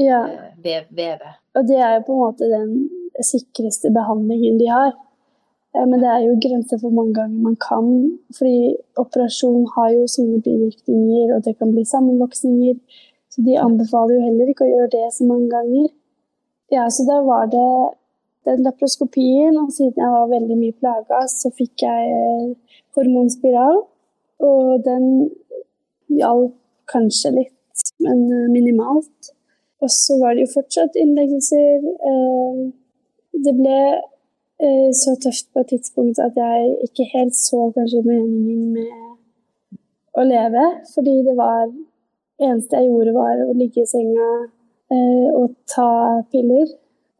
ja. 0.05 0.21
vevet? 0.61 1.25
Og 1.57 1.67
det 1.67 1.81
er 1.81 1.97
jo 1.97 2.05
på 2.07 2.15
en 2.15 2.23
måte 2.23 2.51
den 2.51 3.25
sikreste 3.25 3.91
behandlingen 3.95 4.59
de 4.61 4.69
har. 4.71 4.93
Eh, 5.75 5.85
men 5.89 5.99
det 6.03 6.09
er 6.11 6.21
jo 6.23 6.39
grenser 6.43 6.79
for 6.79 6.87
hvor 6.87 6.95
mange 6.99 7.15
ganger 7.19 7.39
man 7.47 7.57
kan. 7.67 7.87
Fordi 8.37 8.75
operasjon 9.03 9.67
har 9.75 9.89
jo 9.97 10.07
sine 10.15 10.39
bivirkninger, 10.47 11.35
og 11.35 11.43
det 11.45 11.57
kan 11.59 11.73
bli 11.73 11.83
sammenvoksninger. 11.93 12.75
Så 13.31 13.43
de 13.47 13.59
anbefaler 13.67 14.15
jo 14.15 14.25
heller 14.27 14.51
ikke 14.51 14.67
å 14.67 14.73
gjøre 14.73 14.93
det 14.95 15.07
så 15.17 15.27
mange 15.31 15.49
ganger. 15.55 15.87
Ja, 16.75 16.87
så 16.95 17.05
da 17.09 17.19
var 17.31 17.49
det 17.55 17.71
den 18.47 18.63
laproskopien, 18.65 19.57
og 19.57 19.73
siden 19.73 20.01
jeg 20.03 20.13
var 20.13 20.31
veldig 20.31 20.57
mye 20.59 20.77
plaga, 20.79 21.25
så 21.29 21.51
fikk 21.59 21.85
jeg 21.87 22.13
eh, 22.21 22.79
hormonspiral. 22.97 23.83
Og 24.45 24.85
den 24.85 25.05
hjalp 26.11 26.55
kanskje 26.91 27.33
litt, 27.39 27.85
men 28.05 28.27
eh, 28.31 28.49
minimalt. 28.53 29.33
Og 29.83 29.91
så 29.91 30.15
var 30.21 30.33
det 30.33 30.45
jo 30.45 30.53
fortsatt 30.55 30.95
innleggelser. 30.97 31.83
Det 33.45 33.51
ble 33.57 33.79
Eh, 33.81 34.14
så 34.95 35.15
tøft 35.19 35.49
på 35.51 35.61
et 35.61 35.67
tidspunkt 35.73 36.19
at 36.23 36.37
jeg 36.39 36.69
ikke 36.87 37.09
helt 37.11 37.35
så 37.35 37.65
kanskje 37.75 38.05
meningen 38.05 38.69
med 38.71 38.93
å 40.15 40.23
leve. 40.27 40.63
Fordi 40.93 41.17
det 41.27 41.35
var 41.37 41.67
Det 42.35 42.43
eneste 42.49 42.75
jeg 42.75 42.89
gjorde, 42.89 43.11
var 43.15 43.41
å 43.45 43.53
ligge 43.55 43.85
i 43.85 43.87
senga 43.87 44.25
eh, 44.91 45.27
å 45.39 45.45
ta 45.71 45.91
piller. 46.27 46.67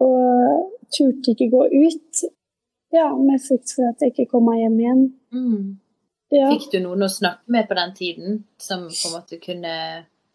Og 0.03 0.65
turte 0.91 1.31
ikke 1.31 1.47
gå 1.53 1.61
ut. 1.71 2.23
Ja, 2.91 3.13
med 3.15 3.39
frykt 3.39 3.71
for 3.77 3.87
at 3.87 4.03
jeg 4.03 4.11
ikke 4.11 4.25
kom 4.33 4.43
meg 4.49 4.65
hjem 4.65 4.75
igjen. 4.81 5.05
Mm. 5.31 5.61
Ja. 6.35 6.49
Fikk 6.51 6.67
du 6.73 6.81
noen 6.83 7.05
å 7.05 7.09
snakke 7.11 7.47
med 7.55 7.69
på 7.69 7.77
den 7.79 7.95
tiden, 7.95 8.37
som 8.59 8.89
på 8.89 9.07
en 9.07 9.15
måte 9.15 9.39
kunne 9.39 9.77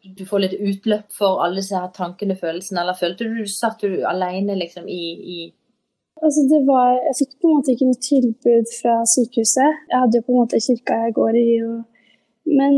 Du 0.00 0.25
får 0.25 0.40
litt 0.40 0.57
utløp 0.57 1.11
for 1.12 1.42
alle 1.45 1.61
disse 1.61 1.76
her 1.76 1.90
tankene, 1.92 2.38
følelsene, 2.40 2.80
eller 2.80 2.97
følte 2.97 3.26
du 3.28 3.42
satt 3.45 3.83
du 3.85 4.00
alene 4.09 4.54
liksom 4.57 4.87
i, 4.88 5.02
i 5.21 5.38
Altså 6.21 6.41
det 6.53 6.61
var, 6.69 6.99
jeg 7.07 7.17
fikk 7.19 7.31
på 7.41 7.49
en 7.49 7.55
måte 7.57 7.73
ikke 7.73 7.87
noe 7.89 8.00
tilbud 8.05 8.67
fra 8.77 8.97
sykehuset. 9.09 9.79
Jeg 9.89 10.03
hadde 10.03 10.21
jo 10.21 10.27
på 10.27 10.35
en 10.35 10.43
måte 10.43 10.61
kirka 10.61 10.99
jeg 11.07 11.15
går 11.17 11.39
i. 11.41 11.47
Og, 11.65 11.79
men 12.59 12.77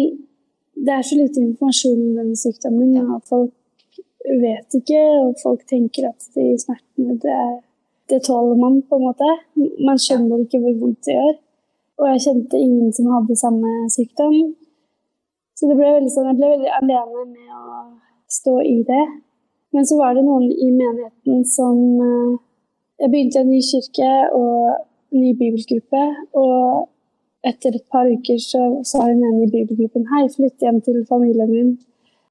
det 0.79 0.95
er 0.95 1.03
så 1.07 1.19
lite 1.19 1.43
informasjon 1.43 2.05
om 2.05 2.21
denne 2.21 2.39
sykdommen, 2.39 2.93
og 3.03 3.25
folk 3.27 3.99
vet 4.45 4.79
ikke. 4.79 5.03
Og 5.25 5.43
folk 5.43 5.65
tenker 5.71 6.07
at 6.13 6.29
de 6.37 6.47
smertene, 6.63 7.19
det, 7.25 7.41
det 8.13 8.21
tåler 8.29 8.61
man 8.63 8.79
på 8.87 9.01
en 9.01 9.09
måte. 9.09 9.33
Man 9.89 9.99
skjønner 10.05 10.45
ikke 10.45 10.63
hvor 10.63 10.79
vondt 10.85 11.03
det 11.09 11.19
gjør. 11.19 11.35
Og 12.03 12.09
jeg 12.13 12.25
kjente 12.29 12.63
ingen 12.63 12.95
som 12.95 13.11
hadde 13.15 13.41
samme 13.43 13.75
sykdom. 13.95 14.39
Så 15.59 15.67
det 15.69 15.77
ble 15.79 15.91
veldig 15.99 16.15
sånn, 16.15 16.31
jeg 16.31 16.39
ble 16.39 16.55
veldig 16.55 16.73
alene 16.79 17.27
med 17.27 17.59
å 17.59 17.83
stå 18.39 18.55
i 18.71 18.79
det. 18.87 19.03
Men 19.75 19.87
så 19.89 19.99
var 19.99 20.17
det 20.17 20.25
noen 20.27 20.49
i 20.51 20.71
menigheten 20.71 21.45
som 21.49 21.77
eh, 22.07 22.41
Jeg 23.03 23.11
begynte 23.11 23.41
i 23.41 23.43
en 23.43 23.51
ny 23.51 23.61
kirke 23.67 24.11
og 24.39 24.87
ny 25.19 25.33
bibelgruppe. 25.39 26.03
Og 26.39 26.89
etter 27.51 27.75
et 27.75 27.87
par 27.91 28.07
uker 28.07 28.39
så 28.39 28.63
sa 28.87 29.03
hun 29.09 29.23
ene 29.27 29.47
i 29.47 29.51
bibelgruppen 29.51 30.07
hei, 30.13 30.29
flytt 30.31 30.63
hjem 30.63 30.79
til 30.87 31.01
familien 31.09 31.51
min. 31.51 31.73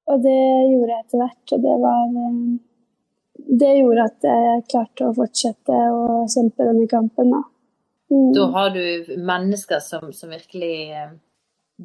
Og 0.08 0.22
det 0.24 0.38
gjorde 0.72 0.94
jeg 0.94 1.04
etter 1.04 1.20
hvert, 1.20 1.52
og 1.54 1.64
det 1.66 1.74
var 1.82 2.14
eh, 2.22 2.38
Det 3.62 3.72
gjorde 3.74 4.06
at 4.08 4.24
jeg 4.26 4.64
klarte 4.70 5.08
å 5.08 5.14
fortsette 5.16 5.76
å 5.92 6.22
kjempe 6.30 6.66
denne 6.68 6.86
kampen. 6.88 7.34
da. 7.34 7.42
Mm. 8.12 8.32
Da 8.36 8.46
har 8.56 8.72
du 8.74 9.12
mennesker 9.18 9.80
som, 9.82 10.10
som 10.16 10.32
virkelig 10.32 10.74
eh, 10.96 11.12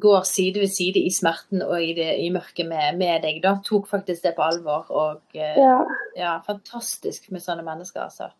går 0.00 0.26
side 0.28 0.62
ved 0.62 0.70
side 0.72 1.00
i 1.00 1.12
smerten 1.14 1.62
og 1.64 1.76
i, 1.82 1.92
det, 1.96 2.10
i 2.22 2.30
mørket 2.34 2.68
med, 2.68 2.98
med, 3.00 3.22
deg. 3.24 3.40
Da 3.44 3.56
tok 3.64 3.88
faktisk 3.90 4.24
det 4.26 4.34
på 4.36 4.46
alvor. 4.46 4.88
Og 4.90 5.38
eh, 5.38 5.58
Ja. 5.58 5.78
ja, 6.18 6.36
fantastisk 6.46 7.30
med 7.34 7.44
sånne 7.44 7.66
mennesker, 7.66 8.08
altså. 8.08 8.32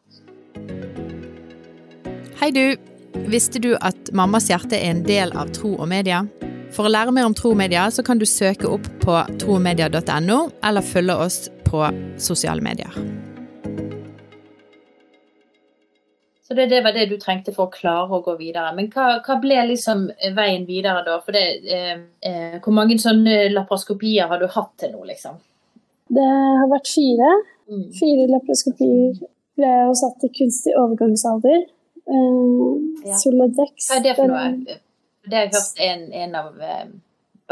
Hei 2.38 2.52
du! 2.54 2.64
Visste 3.28 3.58
du 3.58 3.72
at 3.82 4.10
Mammas 4.14 4.46
hjerte 4.50 4.76
er 4.78 4.92
en 4.92 5.00
del 5.06 5.32
av 5.36 5.50
Tro 5.56 5.72
og 5.74 5.88
Media? 5.90 6.22
For 6.76 6.86
å 6.86 6.92
lære 6.92 7.14
mer 7.16 7.26
om 7.28 7.34
Tro 7.36 7.54
og 7.54 7.58
Media, 7.60 7.88
så 7.90 8.04
kan 8.04 8.20
du 8.20 8.26
søke 8.28 8.68
opp 8.70 8.86
på 9.02 9.16
tromedia.no, 9.40 10.42
eller 10.64 10.84
følge 10.84 11.16
oss 11.24 11.40
på 11.66 11.82
sosiale 12.20 12.64
medier. 12.64 12.94
Så 16.48 16.54
det, 16.56 16.66
det 16.70 16.80
var 16.84 16.94
det 16.96 17.06
du 17.10 17.18
trengte 17.20 17.52
for 17.52 17.68
å 17.68 17.72
klare 17.74 18.08
å 18.16 18.22
gå 18.24 18.32
videre. 18.38 18.70
Men 18.76 18.86
hva, 18.94 19.18
hva 19.20 19.34
ble 19.42 19.58
liksom 19.68 20.06
veien 20.36 20.62
videre 20.64 21.02
da? 21.04 21.18
For 21.20 21.36
det, 21.36 21.42
eh, 21.68 21.98
eh, 22.24 22.54
hvor 22.64 22.72
mange 22.72 22.96
sånne 23.02 23.50
laparoskopier 23.52 24.30
har 24.30 24.40
du 24.40 24.46
hatt 24.54 24.70
til 24.80 24.94
nå, 24.94 25.02
liksom? 25.10 25.36
Det 26.08 26.24
har 26.24 26.70
vært 26.70 26.88
fire. 26.88 27.32
Mm. 27.68 27.82
Fire 27.98 28.24
laparoskopier 28.32 29.18
ble 29.60 29.72
jo 29.74 29.92
satt 30.00 30.24
i 30.24 30.30
kunstig 30.40 30.72
overgangsalder. 30.80 31.66
Eh, 32.08 32.70
Ja. 33.04 33.18
Soladex 33.20 33.90
Hva 33.90 33.98
er 33.98 34.02
det 34.08 34.16
for 34.16 34.32
den- 34.32 34.64
noe? 34.64 34.78
Det 35.28 35.37
har 35.37 35.44
jeg 35.44 35.52
hørt 35.52 35.80
er 35.84 35.92
en, 35.92 36.12
en 36.24 36.34
av 36.34 36.61
eh, 36.64 36.87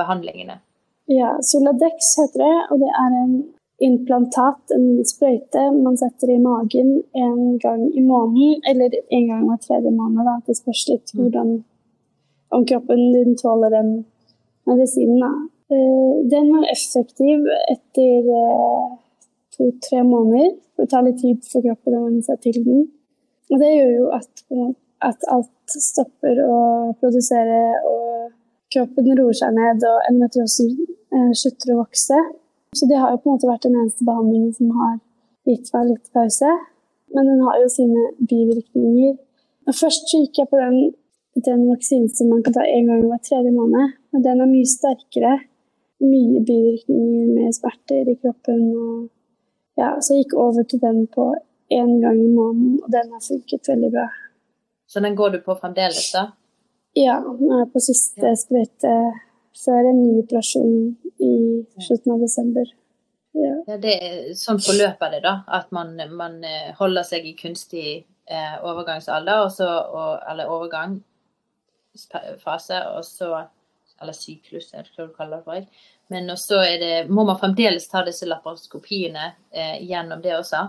behandlingene. 0.01 0.57
Ja, 1.13 1.35
Soladex 1.45 2.15
heter 2.19 2.41
det, 2.47 2.55
og 2.73 2.81
det 2.81 2.89
er 2.89 3.13
en 3.21 3.35
implantat, 3.83 4.71
en 4.73 5.05
sprøyte 5.05 5.63
man 5.83 5.97
setter 6.01 6.31
i 6.33 6.39
magen 6.41 7.03
en 7.15 7.59
gang 7.61 7.83
i 7.93 8.01
måneden, 8.01 8.63
eller 8.71 8.95
en 9.11 9.27
gang 9.29 9.43
hver 9.49 9.61
tredje 9.61 9.93
måned. 9.93 10.25
Da. 10.25 10.37
Det 10.47 10.57
spørs 10.57 10.89
litt 10.89 11.13
Mm. 11.15 11.21
hvordan 11.21 11.65
om 12.53 12.65
kroppen 12.65 13.13
din 13.13 13.37
tåler 13.37 13.71
den 13.71 14.05
medisinen. 14.67 15.21
Da. 15.21 15.33
Eh, 15.75 16.29
Den 16.31 16.53
var 16.55 16.65
effektiv 16.73 17.45
etter 17.69 18.19
eh, 18.43 18.97
to-tre 19.57 20.03
måneder. 20.03 20.57
Det 20.77 20.89
tar 20.91 21.03
litt 21.03 21.19
tid 21.21 21.45
for 21.53 21.61
kroppen 21.63 21.95
å 21.97 22.05
venne 22.07 22.23
seg 22.23 22.41
til 22.41 22.65
den. 22.65 22.89
Og 23.51 23.61
det 23.61 23.71
gjør 23.77 23.93
jo 23.99 24.07
at, 24.11 24.43
at 25.03 25.21
alt 25.29 25.51
stopper 25.69 26.41
å 26.43 26.95
produsere, 27.01 27.61
og 27.85 28.33
kroppen 28.75 29.19
roer 29.19 29.33
seg 29.33 29.55
ned, 29.55 29.85
og 29.85 30.01
endometriosen 30.09 30.73
eh, 31.13 31.33
slutter 31.33 31.75
å 31.75 31.81
vokse. 31.85 32.19
Så 32.77 32.89
det 32.91 32.99
har 33.01 33.13
jo 33.13 33.21
på 33.23 33.31
en 33.31 33.37
måte 33.37 33.49
vært 33.49 33.67
den 33.67 33.79
eneste 33.81 34.07
behandlingen 34.07 34.53
som 34.57 34.73
har 34.77 34.99
gitt 35.49 35.73
meg 35.75 35.91
litt 35.91 36.13
pause. 36.17 36.53
Men 37.15 37.31
den 37.31 37.43
har 37.47 37.59
jo 37.63 37.73
sine 37.73 38.05
bivirkninger. 38.31 39.17
Først 39.67 40.11
så 40.11 40.23
gikk 40.23 40.43
jeg 40.43 40.51
på 40.51 40.61
den, 40.61 40.79
den 41.49 41.67
vaksinen 41.71 42.11
som 42.13 42.31
man 42.33 42.43
kan 42.45 42.57
ta 42.57 42.65
en 42.67 42.91
gang 42.91 43.05
hver 43.07 43.23
tredje 43.25 43.53
måned. 43.55 43.97
Men 44.13 44.27
den 44.27 44.43
er 44.43 44.53
mye 44.53 44.71
sterkere. 44.71 45.35
Mye 46.05 46.43
bivirkninger 46.45 47.31
med 47.33 47.57
smerter 47.57 48.11
i 48.13 48.19
kroppen. 48.21 48.65
Og 48.77 49.81
ja, 49.81 49.95
så 50.01 50.17
jeg 50.17 50.27
gikk 50.27 50.37
over 50.45 50.67
til 50.69 50.83
den 50.83 51.07
på 51.13 51.31
én 51.73 51.97
gang 52.03 52.19
i 52.21 52.31
måneden, 52.31 52.81
og 52.85 52.93
den 52.93 53.13
har 53.13 53.23
funket 53.23 53.69
veldig 53.69 53.91
bra. 53.95 54.07
Så 54.87 55.01
den 55.01 55.17
går 55.19 55.35
du 55.35 55.41
på 55.47 55.57
fremdeles, 55.61 56.13
da? 56.15 56.29
Ja, 56.97 57.19
nå 57.21 57.49
er 57.53 57.65
jeg 57.65 57.73
på 57.75 57.83
siste 57.85 58.33
sprøyte 58.41 58.93
før 59.65 59.81
en 59.91 60.03
ny 60.03 60.13
operasjon 60.23 60.77
i 61.23 61.25
slutten 61.87 62.11
av 62.15 62.21
desember. 62.25 62.67
Ja. 63.37 63.55
Ja, 63.69 63.77
det 63.81 63.95
er, 64.01 64.35
sånn 64.39 64.61
forløper 64.65 65.09
det, 65.13 65.21
da. 65.27 65.35
At 65.59 65.67
man, 65.77 65.89
man 66.17 66.35
eh, 66.45 66.75
holder 66.79 67.05
seg 67.05 67.23
i 67.29 67.35
kunstig 67.37 68.07
eh, 68.25 68.57
overgangsalder, 68.65 69.49
så, 69.53 69.69
og, 69.69 70.21
eller 70.31 70.53
overgangsfase, 70.53 72.79
og 72.95 73.05
så 73.05 73.47
Eller 73.97 74.13
syklus, 74.13 74.77
er 74.77 74.85
det 74.85 74.93
hva 74.93 75.09
du 75.09 75.17
kaller 75.17 75.41
det 75.41 75.49
for. 75.49 75.65
Men 76.13 76.29
og 76.29 76.37
så 76.37 76.61
det, 76.83 77.09
må 77.09 77.25
man 77.25 77.41
fremdeles 77.41 77.89
ta 77.89 78.05
disse 78.05 78.29
laparoskopiene 78.29 79.33
eh, 79.57 79.81
gjennom 79.89 80.21
det 80.21 80.37
også. 80.37 80.69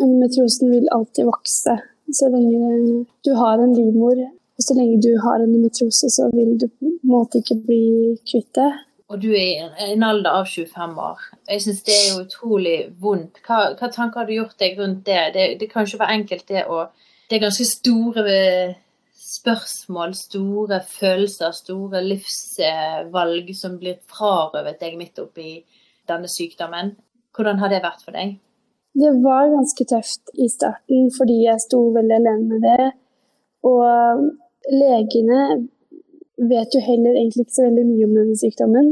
Endometriosen 0.00 0.72
vil 0.72 0.88
alltid 0.96 1.28
vokse 1.28 1.76
så 2.12 2.28
lenge 2.28 3.04
du 3.24 3.34
har 3.34 3.58
en 3.58 3.74
livmor. 3.74 4.16
Og 4.56 4.64
så 4.66 4.74
lenge 4.76 5.00
du 5.02 5.12
har 5.24 5.40
endometriose, 5.40 6.10
så 6.10 6.28
vil 6.34 6.58
du 6.60 6.68
en 6.68 6.91
måte 7.12 7.42
ikke 7.42 7.60
bli 7.66 7.84
kvitt 8.28 8.50
det. 8.58 8.70
Og 9.12 9.20
du 9.20 9.28
er 9.36 9.44
i 9.44 9.88
en 9.92 10.04
alder 10.06 10.38
av 10.40 10.46
25 10.48 10.94
år. 11.04 11.24
Jeg 11.50 11.64
syns 11.66 11.82
det 11.84 11.96
er 11.96 12.06
jo 12.08 12.22
utrolig 12.24 12.76
vondt. 13.02 13.42
Hva, 13.44 13.74
hva 13.76 13.90
tanker 13.92 14.22
har 14.22 14.28
du 14.28 14.38
gjort 14.38 14.56
deg 14.62 14.78
rundt 14.80 15.02
det? 15.04 15.18
Det, 15.34 15.44
det 15.60 15.68
kan 15.68 15.84
ikke 15.84 16.00
være 16.00 16.16
enkelt, 16.20 16.46
det 16.48 16.64
å 16.64 16.86
Det 17.28 17.38
er 17.38 17.44
ganske 17.46 17.64
store 17.64 18.32
spørsmål, 19.32 20.14
store 20.16 20.80
følelser, 20.84 21.52
store 21.56 22.02
livsvalg 22.04 23.52
som 23.56 23.78
blir 23.80 24.00
frarøvet 24.10 24.80
deg 24.80 24.98
midt 25.00 25.20
oppi 25.22 25.62
denne 26.08 26.28
sykdommen. 26.28 26.94
Hvordan 27.32 27.60
har 27.62 27.72
det 27.72 27.82
vært 27.84 28.02
for 28.04 28.16
deg? 28.16 28.36
Det 28.92 29.12
var 29.24 29.48
ganske 29.48 29.86
tøft 29.88 30.34
i 30.36 30.48
starten 30.52 31.08
fordi 31.16 31.38
jeg 31.46 31.64
sto 31.64 31.80
veldig 31.94 32.18
alene 32.18 32.48
med 32.50 32.66
det. 32.66 32.90
Og 33.68 34.72
legene 34.72 35.38
vet 36.50 36.74
jo 36.74 36.82
heller 36.82 37.16
egentlig 37.16 37.46
ikke 37.46 37.58
så 37.58 37.66
veldig 37.68 37.86
mye 37.88 38.08
om 38.08 38.16
denne 38.18 38.38
sykdommen. 38.38 38.90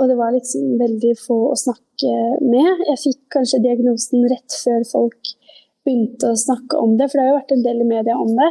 Og 0.00 0.08
det 0.08 0.16
var 0.16 0.32
liksom 0.32 0.78
veldig 0.80 1.12
få 1.20 1.36
å 1.50 1.58
snakke 1.60 2.14
med. 2.40 2.84
Jeg 2.88 3.02
fikk 3.02 3.20
kanskje 3.36 3.62
diagnosen 3.66 4.24
rett 4.32 4.56
før 4.62 4.86
folk 4.88 5.34
begynte 5.84 6.32
å 6.32 6.40
snakke 6.40 6.78
om 6.80 6.96
det, 6.96 7.10
for 7.10 7.18
det 7.18 7.26
har 7.26 7.32
jo 7.32 7.38
vært 7.40 7.54
en 7.56 7.64
del 7.66 7.82
i 7.84 7.88
media 7.88 8.16
om 8.16 8.32
det. 8.38 8.50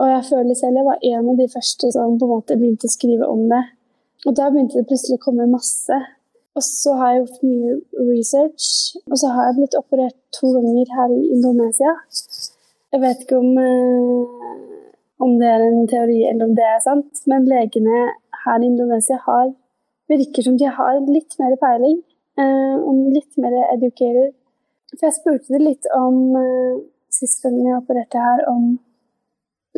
Og 0.00 0.08
jeg 0.08 0.24
føler 0.30 0.58
selv 0.58 0.80
jeg 0.80 0.88
var 0.88 1.06
en 1.10 1.30
av 1.32 1.38
de 1.38 1.48
første 1.52 1.92
som 1.94 2.18
på 2.18 2.28
en 2.28 2.34
måte 2.36 2.58
begynte 2.58 2.88
å 2.88 2.94
skrive 2.94 3.28
om 3.28 3.44
det. 3.50 3.62
Og 4.26 4.36
da 4.38 4.48
begynte 4.50 4.78
det 4.78 4.88
plutselig 4.90 5.18
å 5.18 5.24
komme 5.24 5.50
masse. 5.50 5.98
Og 6.52 6.64
så 6.66 6.94
har 6.98 7.12
jeg 7.12 7.22
gjort 7.22 7.44
mye 7.48 8.08
research, 8.10 8.66
og 9.08 9.16
så 9.18 9.30
har 9.32 9.48
jeg 9.48 9.58
blitt 9.58 9.76
operert 9.78 10.18
to 10.36 10.50
ganger 10.52 10.90
her 10.98 11.14
i 11.14 11.22
Indonesia. 11.32 11.94
Jeg 12.92 13.00
vet 13.00 13.22
ikke 13.24 13.38
om, 13.40 13.56
eh, 13.58 14.41
om 15.22 15.34
det 15.40 15.48
er 15.48 15.64
en 15.66 15.88
teori 15.90 16.20
eller 16.28 16.48
om 16.48 16.54
det 16.56 16.64
er 16.66 16.80
sant, 16.84 17.24
men 17.30 17.48
legene 17.50 18.06
her 18.44 18.62
i 18.62 18.70
Indonesia 18.70 19.18
har, 19.26 19.52
virker 20.10 20.46
som 20.46 20.56
de 20.60 20.70
har 20.78 21.00
litt 21.06 21.36
mer 21.40 21.56
peiling, 21.60 22.00
eh, 22.38 22.76
om 22.78 23.04
litt 23.14 23.36
mer 23.42 23.54
educated. 23.74 24.32
For 24.96 25.08
jeg 25.08 25.18
spurte 25.18 25.54
det 25.54 25.62
litt 25.62 25.90
om 25.96 26.36
eh, 26.38 26.80
sist 27.12 27.44
gang 27.44 27.60
jeg 27.60 27.78
opererte 27.78 28.22
her, 28.22 28.42
om 28.50 28.74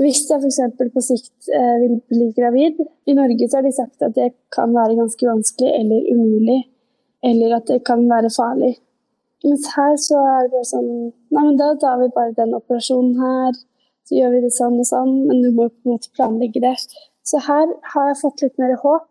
hvis 0.01 0.25
jeg 0.27 0.42
f.eks. 0.42 0.61
på 0.94 1.03
sikt 1.07 1.51
eh, 1.55 1.75
vil 1.85 2.01
bli 2.11 2.33
gravid 2.35 2.81
I 3.07 3.14
Norge 3.14 3.47
så 3.47 3.61
har 3.61 3.66
de 3.66 3.70
sagt 3.77 4.03
at 4.03 4.16
det 4.16 4.33
kan 4.55 4.73
være 4.75 4.97
ganske 4.99 5.29
vanskelig 5.29 5.70
eller 5.70 6.09
umulig, 6.11 6.64
eller 7.23 7.61
at 7.61 7.70
det 7.70 7.85
kan 7.87 8.03
være 8.11 8.33
farlig. 8.35 8.73
Mens 9.44 9.68
her 9.77 9.94
så 10.01 10.18
er 10.18 10.47
det 10.47 10.55
bare 10.57 10.66
sånn 10.73 10.90
Nei, 11.35 11.42
men 11.44 11.57
da 11.61 11.73
tar 11.79 12.01
vi 12.01 12.11
bare 12.14 12.35
den 12.35 12.57
operasjonen 12.57 13.14
her, 13.20 13.57
så 14.05 14.19
gjør 14.19 14.35
vi 14.35 14.45
det 14.45 14.53
sånn 14.53 14.77
og 14.81 14.88
sånn, 14.88 15.17
men 15.29 15.40
du 15.45 15.51
må 15.55 15.71
på 15.71 15.88
en 15.88 15.97
måte 15.97 16.12
planlegge 16.17 16.61
det. 16.64 16.77
Så 17.25 17.40
her 17.47 17.71
har 17.95 18.11
jeg 18.11 18.21
fått 18.21 18.45
litt 18.45 18.61
mer 18.61 18.77
håp. 18.83 19.09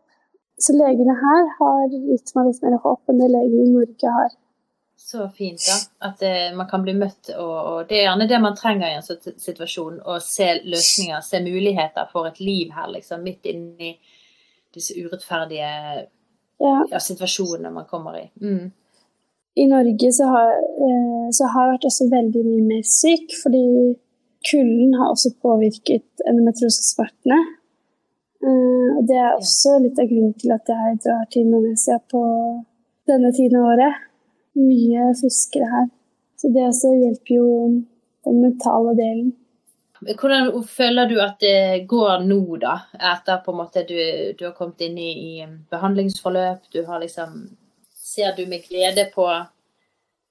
Så 0.61 0.75
legene 0.77 1.15
her 1.17 1.47
har 1.57 1.87
gitt 1.89 2.29
meg 2.37 2.51
litt 2.51 2.61
mer 2.63 2.77
håp 2.83 3.09
enn 3.09 3.21
det 3.23 3.29
legene 3.33 3.65
i 3.65 3.73
Norge 3.73 4.11
har. 4.17 4.35
Så 5.03 5.25
fint, 5.35 5.59
da. 5.65 5.77
At 6.07 6.21
eh, 6.23 6.53
man 6.55 6.69
kan 6.69 6.83
bli 6.85 6.93
møtt, 6.95 7.33
og, 7.35 7.55
og, 7.57 7.79
det 7.89 7.97
er 7.97 8.05
gjerne 8.05 8.27
det 8.29 8.39
man 8.39 8.55
trenger 8.55 8.87
i 8.87 8.99
en 8.99 9.03
sånn 9.03 9.35
situasjon. 9.41 9.97
Å 9.99 10.19
se 10.23 10.47
løsninger, 10.61 11.25
se 11.25 11.41
muligheter 11.43 12.07
for 12.13 12.29
et 12.29 12.39
liv 12.39 12.71
her, 12.71 12.87
liksom. 12.93 13.25
Midt 13.25 13.49
inni 13.51 13.95
disse 14.73 14.95
urettferdige 14.97 15.73
Ja. 16.63 16.77
ja, 16.93 16.99
situasjonene 17.01 17.73
man 17.73 17.89
kommer 17.89 18.15
i. 18.21 18.27
Mm. 18.39 18.69
I 19.59 19.65
Norge 19.67 20.11
så 20.15 20.29
har, 20.31 20.53
eh, 20.85 21.27
så 21.35 21.49
har 21.51 21.67
jeg 21.67 21.73
vært 21.73 21.89
også 21.89 22.09
veldig 22.13 22.43
mye 22.47 22.63
mer 22.69 22.85
syk, 22.87 23.35
fordi 23.41 23.65
kulden 24.49 24.93
har 24.99 25.11
også 25.13 25.33
påvirket 25.43 26.25
endometriosesmertene. 26.29 27.39
Eh, 28.43 28.89
og 28.97 29.03
det 29.07 29.19
er 29.19 29.37
også 29.37 29.77
litt 29.83 29.99
av 30.01 30.09
grunnen 30.09 30.35
til 30.39 30.55
at 30.55 30.71
jeg 30.73 30.99
drar 31.05 31.27
til 31.31 31.45
Indonesia 31.47 31.99
på 32.11 32.23
denne 33.09 33.31
tiden 33.35 33.59
av 33.61 33.69
året. 33.75 34.01
Mye 34.59 35.13
friskere 35.19 35.69
her. 35.71 35.87
Så 36.37 36.51
det 36.53 36.67
også 36.67 36.91
hjelper 36.99 37.37
jo 37.37 37.47
den 38.27 38.43
mentale 38.43 38.93
delen. 38.99 39.31
Hvordan 40.03 40.49
føler 40.67 41.07
du 41.07 41.15
at 41.23 41.37
det 41.39 41.85
går 41.87 42.25
nå, 42.27 42.41
da? 42.59 42.75
Etter 43.13 43.39
på 43.45 43.53
en 43.53 43.59
måte 43.61 43.85
du, 43.87 43.95
du 44.35 44.45
har 44.49 44.55
kommet 44.57 44.81
inn 44.83 44.97
i, 44.99 45.11
i 45.39 45.45
behandlingsforløp, 45.71 46.67
du 46.73 46.83
har 46.87 47.03
liksom 47.03 47.43
Ser 48.13 48.35
du 48.37 48.43
med 48.45 48.61
glede 48.67 49.07
på, 49.09 49.23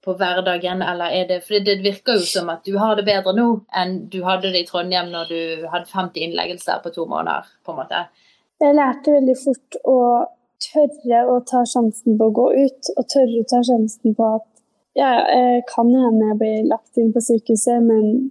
på 0.02 0.16
hverdagen, 0.18 0.82
eller 0.82 1.14
er 1.14 1.28
det 1.28 1.42
For 1.46 1.62
det 1.62 1.78
virker 1.84 2.18
jo 2.18 2.26
som 2.26 2.50
at 2.50 2.64
du 2.66 2.76
har 2.78 2.96
det 2.98 3.04
bedre 3.06 3.34
nå 3.36 3.48
enn 3.78 4.08
du 4.10 4.22
hadde 4.26 4.50
det 4.50 4.64
i 4.64 4.68
Trondheim 4.68 5.12
når 5.12 5.30
du 5.30 5.66
hadde 5.70 5.90
50 5.90 6.26
innleggelser 6.26 6.82
på 6.82 6.90
to 6.94 7.06
måneder, 7.06 7.46
på 7.64 7.74
en 7.74 7.82
måte. 7.82 8.04
Jeg 8.62 8.78
lærte 8.78 9.14
veldig 9.14 9.36
fort 9.38 9.78
å 9.90 9.98
tørre 10.62 11.22
å 11.30 11.38
ta 11.46 11.64
sjansen 11.66 12.18
på 12.18 12.28
å 12.28 12.34
gå 12.34 12.48
ut, 12.64 12.92
og 12.96 13.08
tørre 13.14 13.42
å 13.42 13.48
ta 13.50 13.62
sjansen 13.66 14.14
på 14.18 14.28
at 14.36 14.48
ja, 14.98 15.08
jeg 15.24 15.64
kan 15.70 15.88
hende 15.88 16.28
jeg 16.32 16.38
blir 16.42 16.68
lagt 16.68 17.00
inn 17.00 17.14
på 17.14 17.22
sykehuset, 17.24 17.80
men 17.86 18.30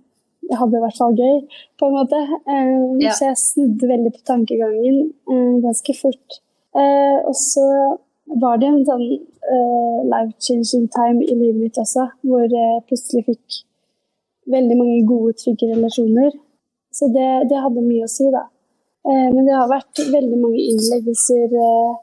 jeg 0.51 0.59
hadde 0.59 0.77
i 0.77 0.83
hvert 0.83 0.99
fall 0.99 1.17
gøy, 1.17 1.39
på 1.79 1.87
en 1.87 1.95
måte. 1.95 2.19
Eh, 2.53 3.11
Så 3.15 3.29
jeg 3.29 3.39
snudde 3.39 3.89
veldig 3.89 4.13
på 4.17 4.23
tankegangen 4.27 4.97
eh, 5.31 5.53
ganske 5.63 5.95
fort. 5.97 6.41
Eh, 6.75 7.17
og 7.27 7.35
så 7.35 7.65
var 8.39 8.59
det 8.61 8.69
en 8.69 8.85
sånn 8.87 9.03
uh, 9.07 9.99
life-changing 10.07 10.87
time 10.93 11.23
i 11.25 11.35
livet 11.35 11.59
mitt 11.59 11.79
også, 11.81 12.07
hvor 12.27 12.45
jeg 12.45 12.83
plutselig 12.87 13.25
fikk 13.27 13.59
veldig 14.51 14.77
mange 14.79 15.01
gode, 15.07 15.35
trygge 15.39 15.71
relasjoner. 15.73 16.31
Så 16.91 17.07
det, 17.11 17.27
det 17.51 17.59
hadde 17.63 17.83
mye 17.85 18.07
å 18.07 18.11
si, 18.11 18.27
da. 18.33 18.45
Uh, 19.07 19.27
men 19.33 19.43
det 19.47 19.57
har 19.57 19.71
vært 19.71 20.03
veldig 20.13 20.39
mange 20.39 20.61
innleggelser 20.61 21.57
uh, 21.57 21.99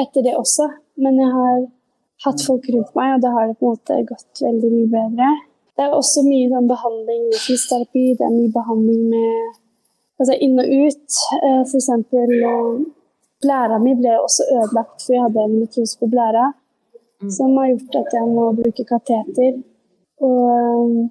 etter 0.00 0.26
det 0.26 0.36
også. 0.38 0.68
Men 1.00 1.20
jeg 1.20 1.32
har 1.34 1.62
hatt 2.26 2.44
folk 2.44 2.68
rundt 2.72 2.94
meg, 2.96 3.16
og 3.16 3.24
da 3.24 3.32
har 3.36 3.48
det 3.50 3.58
på 3.60 3.70
en 3.70 3.76
måte 3.76 4.02
gått 4.08 4.44
veldig 4.44 4.70
mye 4.76 4.92
bedre. 4.92 5.32
Det 5.76 5.86
er 5.86 5.96
også 5.96 6.24
mye 6.26 6.48
sånn, 6.52 6.68
behandling 6.68 7.26
med 7.30 7.40
fysioterapi, 7.40 8.06
det 8.18 8.26
er 8.26 8.36
mye 8.36 8.52
behandling 8.54 9.04
med 9.12 9.58
altså 10.20 10.36
inn 10.44 10.58
og 10.60 10.68
ut. 10.68 11.20
Uh, 11.40 11.62
for 11.64 11.76
eksempel 11.80 12.34
blæra 13.42 13.78
mi 13.82 13.94
ble 13.98 14.16
også 14.20 14.46
ødelagt 14.56 15.04
for 15.04 15.14
jeg 15.14 15.22
hadde 15.26 15.44
en 15.46 15.60
metrose 15.60 15.98
på 16.00 16.06
blæra, 16.12 16.52
Mm. 17.20 17.30
som 17.30 17.56
har 17.56 17.66
gjort 17.68 17.96
at 18.00 18.14
jeg 18.16 18.28
må 18.36 18.44
bruke 18.56 18.84
kateter. 18.84 19.58
Og 20.24 20.38
eh, 20.48 21.08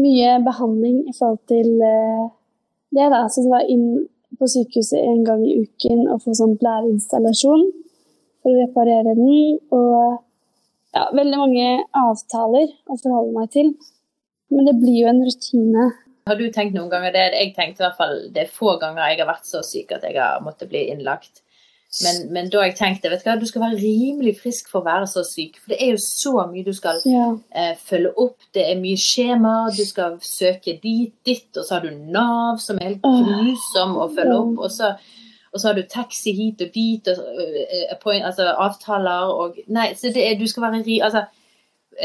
mye 0.00 0.30
behandling 0.44 1.02
i 1.10 1.12
forhold 1.18 1.42
til 1.52 1.68
eh, 1.84 2.22
det. 2.96 3.10
da, 3.12 3.28
så 3.28 3.44
det 3.44 3.50
var 3.52 3.68
inn 3.68 4.08
på 4.38 4.48
sykehuset 4.48 5.00
en 5.00 5.24
gang 5.24 5.42
i 5.44 5.58
uken 5.64 6.06
og 6.08 6.22
få 6.24 6.32
sånn 6.38 6.56
blæreinstallasjon 6.60 7.66
for 8.40 8.54
å 8.54 8.62
reparere 8.62 9.12
den. 9.18 9.58
Og 9.76 10.16
ja, 10.96 11.04
veldig 11.12 11.38
mange 11.42 11.68
avtaler 11.92 12.72
å 12.88 12.96
forholde 12.96 13.36
meg 13.36 13.52
til. 13.52 13.74
Men 14.52 14.68
det 14.68 14.78
blir 14.80 15.02
jo 15.02 15.12
en 15.12 15.22
rutine. 15.28 15.90
Har 16.26 16.36
du 16.38 16.44
tenkt 16.54 16.74
noen 16.76 16.90
ganger 16.92 17.12
det? 17.14 17.22
Jeg 17.34 17.54
tenkte 17.56 17.82
i 17.82 17.86
hvert 17.88 17.98
fall 17.98 18.18
det 18.34 18.44
er 18.44 18.52
få 18.52 18.76
ganger 18.82 19.08
jeg 19.10 19.22
har 19.24 19.30
vært 19.32 19.48
så 19.48 19.62
syk 19.66 19.90
at 19.96 20.04
jeg 20.06 20.20
har 20.20 20.42
måttet 20.44 20.70
bli 20.70 20.84
innlagt. 20.92 21.40
Men, 22.00 22.20
men 22.32 22.46
da 22.48 22.62
jeg 22.64 22.76
tenkte 22.78 23.10
vet 23.12 23.20
du 23.20 23.26
hva, 23.28 23.34
du 23.36 23.44
skal 23.44 23.66
være 23.66 23.80
rimelig 23.82 24.38
frisk 24.40 24.70
for 24.72 24.80
å 24.80 24.86
være 24.86 25.08
så 25.10 25.24
syk. 25.28 25.58
For 25.60 25.74
det 25.74 25.80
er 25.84 25.90
jo 25.92 25.98
så 26.00 26.32
mye 26.48 26.64
du 26.64 26.72
skal 26.72 27.02
Ja. 27.04 27.26
eh, 27.52 27.74
følge 27.76 28.14
opp. 28.16 28.38
Det 28.54 28.64
er 28.64 28.78
mye 28.80 28.96
skjemaer. 28.96 29.74
Du 29.76 29.82
skal 29.84 30.16
søke 30.24 30.78
dit, 30.80 31.12
ditt, 31.26 31.50
og 31.56 31.66
så 31.66 31.74
har 31.76 31.84
du 31.84 31.90
Nav, 32.14 32.62
som 32.64 32.80
er 32.80 32.94
helt 32.94 33.02
grusom 33.04 33.98
å 34.00 34.08
følge 34.14 34.38
opp. 34.38 34.56
Og 34.64 34.72
så, 34.72 34.94
og 35.52 35.60
så 35.60 35.68
har 35.68 35.76
du 35.76 35.82
taxi 35.82 36.32
hit 36.38 36.64
og 36.64 36.72
dit, 36.72 37.12
og, 37.12 37.44
eh, 37.68 38.24
altså 38.24 38.48
avtaler 38.56 39.34
og 39.36 39.60
Nei, 39.68 39.90
så 39.98 40.14
det 40.14 40.24
er, 40.30 40.38
du 40.40 40.46
skal 40.48 40.70
være 40.70 40.84
ri... 40.86 41.00
Altså, 41.04 41.26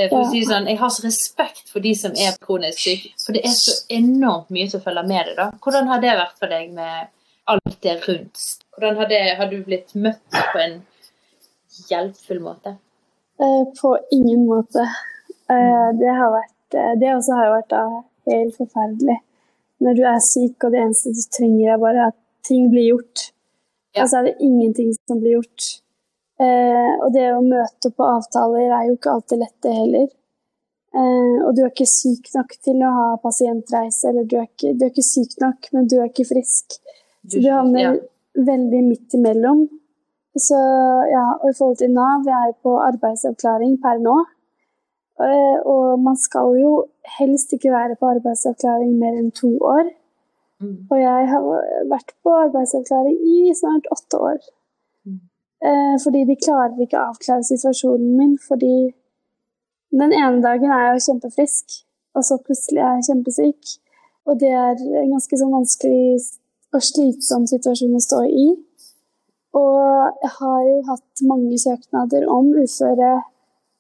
for 0.10 0.22
å 0.22 0.30
si 0.32 0.44
sånn, 0.46 0.68
jeg 0.70 0.80
har 0.82 0.92
så 0.94 1.06
respekt 1.06 1.70
for 1.72 1.84
de 1.84 1.94
som 1.98 2.16
er 2.20 2.36
kronisk 2.44 2.82
syke, 2.84 3.14
for 3.24 3.38
det 3.38 3.44
er 3.48 3.54
så 3.56 3.76
enormt 3.94 4.52
mye 4.54 4.68
som 4.72 4.84
følger 4.84 5.08
med 5.08 5.30
det. 5.30 5.36
da. 5.40 5.48
Hvordan 5.64 5.88
har 5.92 6.04
det 6.04 6.18
vært 6.20 6.42
for 6.42 6.54
deg 6.54 6.74
med 6.76 7.08
alt 7.54 7.78
det 7.86 7.96
rundt? 8.04 8.44
Hvordan 8.76 9.00
har, 9.00 9.10
det, 9.12 9.22
har 9.40 9.50
du 9.52 9.58
blitt 9.66 9.96
møtt 9.96 10.40
på 10.52 10.62
en 10.64 10.82
hjelpfull 11.88 12.44
måte? 12.44 12.76
Eh, 13.40 13.64
på 13.82 13.94
ingen 14.12 14.46
måte. 14.50 14.84
Eh, 15.50 15.90
det 16.02 16.14
har 16.20 16.32
vært 16.34 16.76
eh, 16.76 16.94
Det 17.00 17.14
også 17.14 17.38
har 17.38 17.52
vært 17.54 17.72
da 17.72 17.84
helt 18.28 18.56
forferdelig. 18.58 19.18
Når 19.86 19.98
du 19.98 20.04
er 20.10 20.22
syk, 20.26 20.64
og 20.66 20.74
det 20.74 20.82
eneste 20.82 21.14
du 21.14 21.24
trenger, 21.38 21.74
er 21.74 21.82
bare 21.82 22.08
at 22.12 22.18
ting 22.48 22.70
blir 22.72 22.90
gjort. 22.92 23.28
Ja. 23.94 24.04
Altså 24.04 24.20
er 24.20 24.30
det 24.30 24.40
ingenting 24.42 24.90
som 24.98 25.22
blir 25.22 25.38
gjort. 25.38 25.68
Eh, 26.38 26.94
og 27.02 27.10
det 27.16 27.26
å 27.34 27.42
møte 27.42 27.90
på 27.90 28.06
avtaler 28.06 28.70
er 28.70 28.90
jo 28.90 28.98
ikke 28.98 29.16
alltid 29.16 29.42
lett, 29.42 29.56
det 29.66 29.74
heller. 29.74 30.08
Eh, 30.98 31.38
og 31.44 31.56
du 31.58 31.64
er 31.64 31.72
ikke 31.72 31.90
syk 31.90 32.30
nok 32.36 32.54
til 32.64 32.84
å 32.86 32.94
ha 32.94 33.08
pasientreise, 33.24 34.12
eller 34.12 34.28
du 34.30 34.38
er 34.38 34.46
ikke, 34.46 34.76
du 34.78 34.86
er 34.86 34.94
ikke 34.94 35.08
syk 35.08 35.34
nok, 35.44 35.70
men 35.74 35.90
du 35.90 35.98
er 35.98 36.12
ikke 36.12 36.28
frisk. 36.30 36.78
Du, 37.26 37.40
du 37.42 37.50
havner 37.50 37.84
ja. 37.84 37.92
veldig 38.38 38.82
midt 38.86 39.18
imellom. 39.18 39.66
Så 40.38 40.58
ja, 41.10 41.26
og 41.42 41.50
i 41.50 41.56
forhold 41.58 41.80
til 41.82 41.94
Nav, 41.96 42.26
jeg 42.30 42.38
er 42.38 42.52
jo 42.52 42.58
på 42.68 42.74
arbeidsavklaring 42.86 43.80
per 43.82 44.02
nå. 44.04 44.18
Eh, 45.18 45.56
Og 45.66 45.98
man 46.00 46.20
skal 46.22 46.54
jo 46.62 46.74
helst 47.18 47.56
ikke 47.58 47.74
være 47.74 47.98
på 47.98 48.12
arbeidsavklaring 48.14 48.94
mer 49.02 49.18
enn 49.18 49.34
to 49.34 49.56
år. 49.58 49.90
Mm. 50.62 50.86
Og 50.90 51.02
jeg 51.02 51.26
har 51.32 51.50
vært 51.90 52.14
på 52.26 52.34
arbeidsavklaring 52.46 53.18
i 53.26 53.56
snart 53.58 53.90
åtte 53.94 54.22
år. 54.30 54.38
Eh, 55.66 55.96
fordi 56.04 56.24
de 56.30 56.38
klarer 56.38 56.78
ikke 56.84 57.00
å 57.00 57.10
avklare 57.12 57.46
situasjonen 57.46 58.14
min, 58.20 58.36
fordi 58.38 58.94
den 59.98 60.14
ene 60.14 60.42
dagen 60.44 60.70
er 60.70 60.92
jeg 60.92 61.06
kjempefrisk, 61.08 61.80
og 62.14 62.26
så 62.28 62.38
plutselig 62.44 62.84
er 62.84 62.98
jeg 62.98 63.08
kjempesyk. 63.10 63.74
Og 64.28 64.40
det 64.42 64.52
er 64.52 64.76
en 64.76 65.14
ganske 65.16 65.40
sånn 65.40 65.56
vanskelig 65.56 66.20
og 66.76 66.84
slitsom 66.84 67.48
situasjon 67.50 67.96
å 67.98 68.04
stå 68.04 68.24
i. 68.28 68.48
Og 69.58 69.78
jeg 70.22 70.34
har 70.36 70.60
jo 70.68 70.78
hatt 70.92 71.24
mange 71.26 71.58
søknader 71.62 72.28
om 72.30 72.52
uføre 72.54 73.14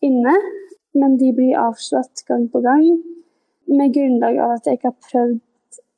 inne, 0.05 0.33
men 0.97 1.17
de 1.21 1.33
blir 1.35 1.59
avslått 1.61 2.23
gang 2.29 2.47
på 2.49 2.63
gang 2.65 2.85
med 3.67 3.93
grunnlag 3.93 4.39
av 4.41 4.55
at 4.55 4.65
jeg 4.65 4.79
ikke 4.79 4.93
har 4.93 5.11
prøvd 5.11 5.41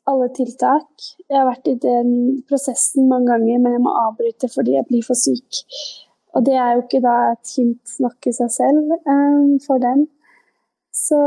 alle 0.10 0.28
tiltak. 0.36 0.90
Jeg 1.30 1.38
har 1.38 1.48
vært 1.48 1.70
i 1.70 1.78
den 1.80 2.12
prosessen 2.50 3.10
mange 3.10 3.30
ganger, 3.32 3.58
men 3.62 3.76
jeg 3.76 3.84
må 3.86 3.92
avbryte 4.06 4.50
fordi 4.52 4.78
jeg 4.78 4.88
blir 4.90 5.04
for 5.06 5.18
syk. 5.20 5.62
Og 6.38 6.46
det 6.46 6.56
er 6.62 6.76
jo 6.76 6.84
ikke 6.84 7.02
da 7.06 7.16
et 7.32 7.54
hint 7.58 7.96
nok 8.04 8.30
i 8.30 8.34
seg 8.38 8.50
selv 8.54 8.94
um, 9.00 9.58
for 9.66 9.82
dem. 9.82 10.06
Så 10.94 11.20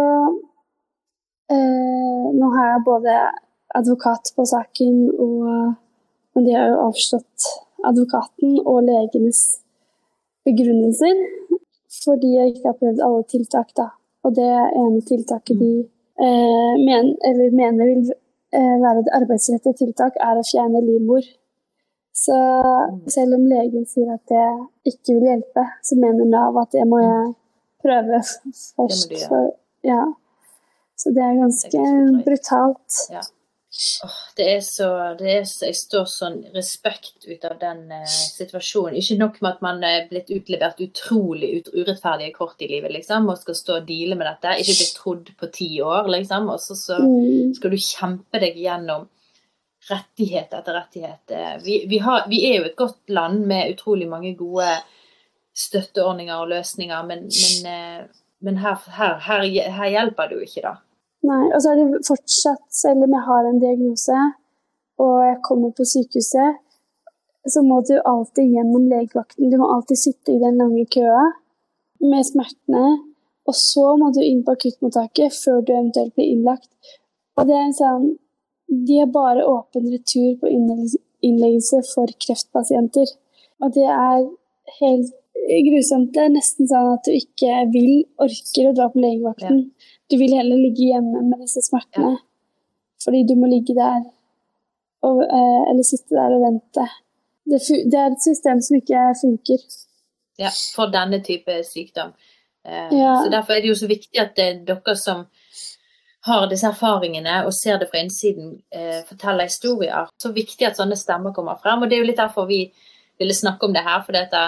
uh, 1.55 2.27
nå 2.39 2.53
har 2.57 2.67
jeg 2.73 2.87
både 2.87 3.17
advokat 3.79 4.33
på 4.37 4.47
saken, 4.47 4.97
og, 5.25 5.75
men 6.35 6.47
de 6.47 6.55
har 6.57 6.71
jo 6.71 6.85
avslått 6.87 7.51
advokaten 7.89 8.61
og 8.63 8.85
legenes 8.87 9.41
begrunnelser 10.47 11.19
fordi 12.03 12.33
jeg 12.35 12.53
ikke 12.53 12.71
har 12.71 12.79
prøvd 12.81 13.03
alle 13.07 13.23
tiltak. 13.31 13.69
da. 13.77 13.89
Og 14.25 14.35
det 14.37 14.49
ene 14.81 15.03
tiltaket 15.07 15.59
de 15.61 15.73
eh, 16.25 16.73
men, 16.87 17.13
mener 17.59 17.91
vil 17.91 18.13
være 18.53 19.05
et 19.05 19.13
arbeidsrettet 19.17 19.79
tiltak, 19.81 20.19
er 20.21 20.39
å 20.39 20.45
fjerne 20.47 20.83
livmor. 20.85 21.25
Så 22.13 22.37
selv 23.09 23.39
om 23.39 23.47
legen 23.49 23.87
sier 23.89 24.11
at 24.13 24.25
det 24.29 24.93
ikke 24.93 25.17
vil 25.17 25.31
hjelpe, 25.31 25.65
så 25.83 25.97
mener 25.97 26.29
Nav 26.29 26.59
at 26.61 26.75
det 26.77 26.85
må 26.89 27.01
jeg 27.01 27.31
prøve 27.83 28.21
først. 28.77 29.15
For, 29.31 29.55
ja. 29.87 30.03
Så 30.97 31.15
det 31.17 31.25
er 31.25 31.41
ganske 31.41 31.87
brutalt. 32.27 32.99
Ja. 33.11 33.25
Åh, 34.05 34.17
det 34.37 34.47
er 34.53 34.61
så, 34.61 34.87
det 35.17 35.31
er 35.33 35.45
så 35.49 35.65
Jeg 35.71 35.77
står 35.79 36.09
sånn 36.13 36.35
respekt 36.53 37.25
ut 37.25 37.45
av 37.49 37.55
den 37.63 37.87
eh, 37.95 38.03
situasjonen. 38.11 38.99
Ikke 39.01 39.17
nok 39.17 39.39
med 39.41 39.55
at 39.55 39.63
man 39.65 39.81
er 39.89 40.05
blitt 40.11 40.29
utlevert 40.35 40.83
utrolig 40.85 41.49
ut, 41.57 41.71
urettferdige 41.73 42.35
kort 42.37 42.61
i 42.61 42.69
livet, 42.69 42.93
liksom, 42.93 43.31
og 43.33 43.41
skal 43.41 43.57
stå 43.57 43.79
og 43.79 43.87
deale 43.89 44.19
med 44.21 44.29
dette. 44.29 44.59
Ikke 44.61 44.77
blitt 44.77 44.95
trodd 44.99 45.33
på 45.41 45.51
ti 45.57 45.71
år, 45.81 46.11
liksom. 46.19 46.51
Og 46.53 46.61
så, 46.61 46.77
så 46.77 46.99
Mm. 47.01 47.55
skal 47.57 47.71
du 47.73 47.79
kjempe 47.81 48.41
deg 48.45 48.61
gjennom 48.61 49.09
rettighet 49.89 50.53
etter 50.55 50.77
rettighet. 50.77 51.31
Eh, 51.31 51.57
Vi, 51.65 51.79
vi, 51.89 51.99
har, 52.05 52.29
vi 52.29 52.43
er 52.51 52.59
jo 52.61 52.69
et 52.69 52.77
godt 52.77 53.01
land 53.09 53.47
med 53.47 53.73
utrolig 53.73 54.09
mange 54.09 54.37
gode 54.37 54.69
støtteordninger 55.57 56.37
og 56.45 56.49
løsninger, 56.53 57.03
men, 57.09 57.27
men, 57.33 57.67
eh, 57.73 58.05
men 58.41 58.57
her, 58.63 58.77
her, 58.99 59.19
her, 59.19 59.49
her, 59.71 59.89
hjelper 59.97 60.29
det 60.29 60.37
jo 60.39 60.47
ikke, 60.47 60.63
da. 60.69 60.77
Nei. 61.29 61.45
Og 61.55 61.59
så 61.63 61.73
er 61.73 61.81
det 61.81 62.07
fortsatt, 62.09 62.65
selv 62.75 63.07
om 63.07 63.15
jeg 63.15 63.27
har 63.29 63.49
en 63.49 63.61
diagnose 63.63 64.21
og 65.03 65.15
jeg 65.27 65.39
kommer 65.47 65.73
på 65.77 65.87
sykehuset, 65.89 66.59
så 67.53 67.63
må 67.67 67.81
du 67.89 67.95
alltid 67.99 68.53
gjennom 68.55 68.85
legevakten. 68.91 69.51
Du 69.51 69.57
må 69.59 69.71
alltid 69.75 69.99
sitte 69.99 70.35
i 70.35 70.43
den 70.43 70.61
lange 70.61 70.85
køa 70.95 71.23
med 72.03 72.27
smertene. 72.29 72.85
Og 73.51 73.57
så 73.59 73.87
må 73.99 74.13
du 74.15 74.21
inn 74.23 74.45
på 74.47 74.55
akuttmottaket 74.55 75.35
før 75.35 75.65
du 75.67 75.73
eventuelt 75.75 76.15
blir 76.15 76.31
innlagt. 76.31 76.71
Og 77.39 77.49
det 77.49 77.57
er 77.57 77.65
en 77.67 77.79
sånn 77.79 78.13
De 78.87 79.01
har 79.03 79.09
bare 79.13 79.43
åpen 79.45 79.89
retur 79.93 80.37
på 80.41 80.49
innleggelse 80.49 81.83
for 81.91 82.13
kreftpasienter. 82.25 83.11
Og 83.61 83.75
det 83.75 83.85
er 83.85 84.23
helt 84.79 85.11
grusomt. 85.67 86.13
Det 86.15 86.23
er 86.23 86.33
nesten 86.33 86.71
sånn 86.71 86.95
at 86.95 87.05
du 87.05 87.13
ikke 87.13 87.67
vil, 87.75 88.07
orker 88.23 88.71
å 88.71 88.77
dra 88.79 88.87
på 88.95 89.03
legevakten. 89.03 89.59
Ja. 89.67 90.02
Du 90.11 90.19
vil 90.21 90.35
heller 90.37 90.59
ligge 90.61 90.91
hjemme 90.91 91.23
med 91.29 91.45
disse 91.45 91.63
smertene. 91.65 92.17
Fordi 93.05 93.23
du 93.29 93.35
må 93.39 93.49
ligge 93.51 93.75
der 93.75 94.03
og, 95.03 95.23
eh, 95.23 95.63
eller 95.71 95.83
sitte 95.87 96.15
der 96.15 96.37
og 96.37 96.45
vente. 96.45 96.85
Det, 97.51 97.59
det, 97.91 97.99
er 97.99 98.13
et 98.13 98.23
system 98.23 98.61
som 98.63 98.79
ikke 98.79 99.07
funker. 99.21 99.65
Ja, 100.39 100.53
for 100.77 100.93
denne 100.95 101.19
type 101.25 101.57
sykdom. 101.67 102.13
Eh, 102.65 102.95
ja. 102.99 103.17
Så 103.25 103.31
Derfor 103.33 103.53
er 103.53 103.61
det 103.61 103.73
jo 103.73 103.81
så 103.81 103.91
viktig 103.91 104.21
at 104.21 104.37
det 104.37 104.47
er 104.47 104.61
dere 104.69 104.97
som 104.97 105.27
har 106.29 106.47
disse 106.47 106.69
erfaringene 106.71 107.41
og 107.49 107.55
ser 107.57 107.81
det 107.83 107.89
fra 107.91 107.99
innsiden, 107.99 108.55
eh, 108.71 109.03
forteller 109.09 109.51
historier. 109.51 110.07
Så 110.23 110.31
viktig 110.33 110.67
at 110.67 110.79
sånne 110.79 110.97
stemmer 110.97 111.35
kommer 111.35 111.59
frem. 111.59 111.83
Og 111.83 111.91
det 111.91 111.99
er 111.99 112.05
jo 112.05 112.11
litt 112.13 112.23
derfor 112.23 112.47
vi 112.47 112.63
ville 113.19 113.35
snakke 113.35 113.67
om 113.67 113.75
det 113.75 113.83
her. 113.83 114.05
For 114.07 114.15
dette, 114.15 114.43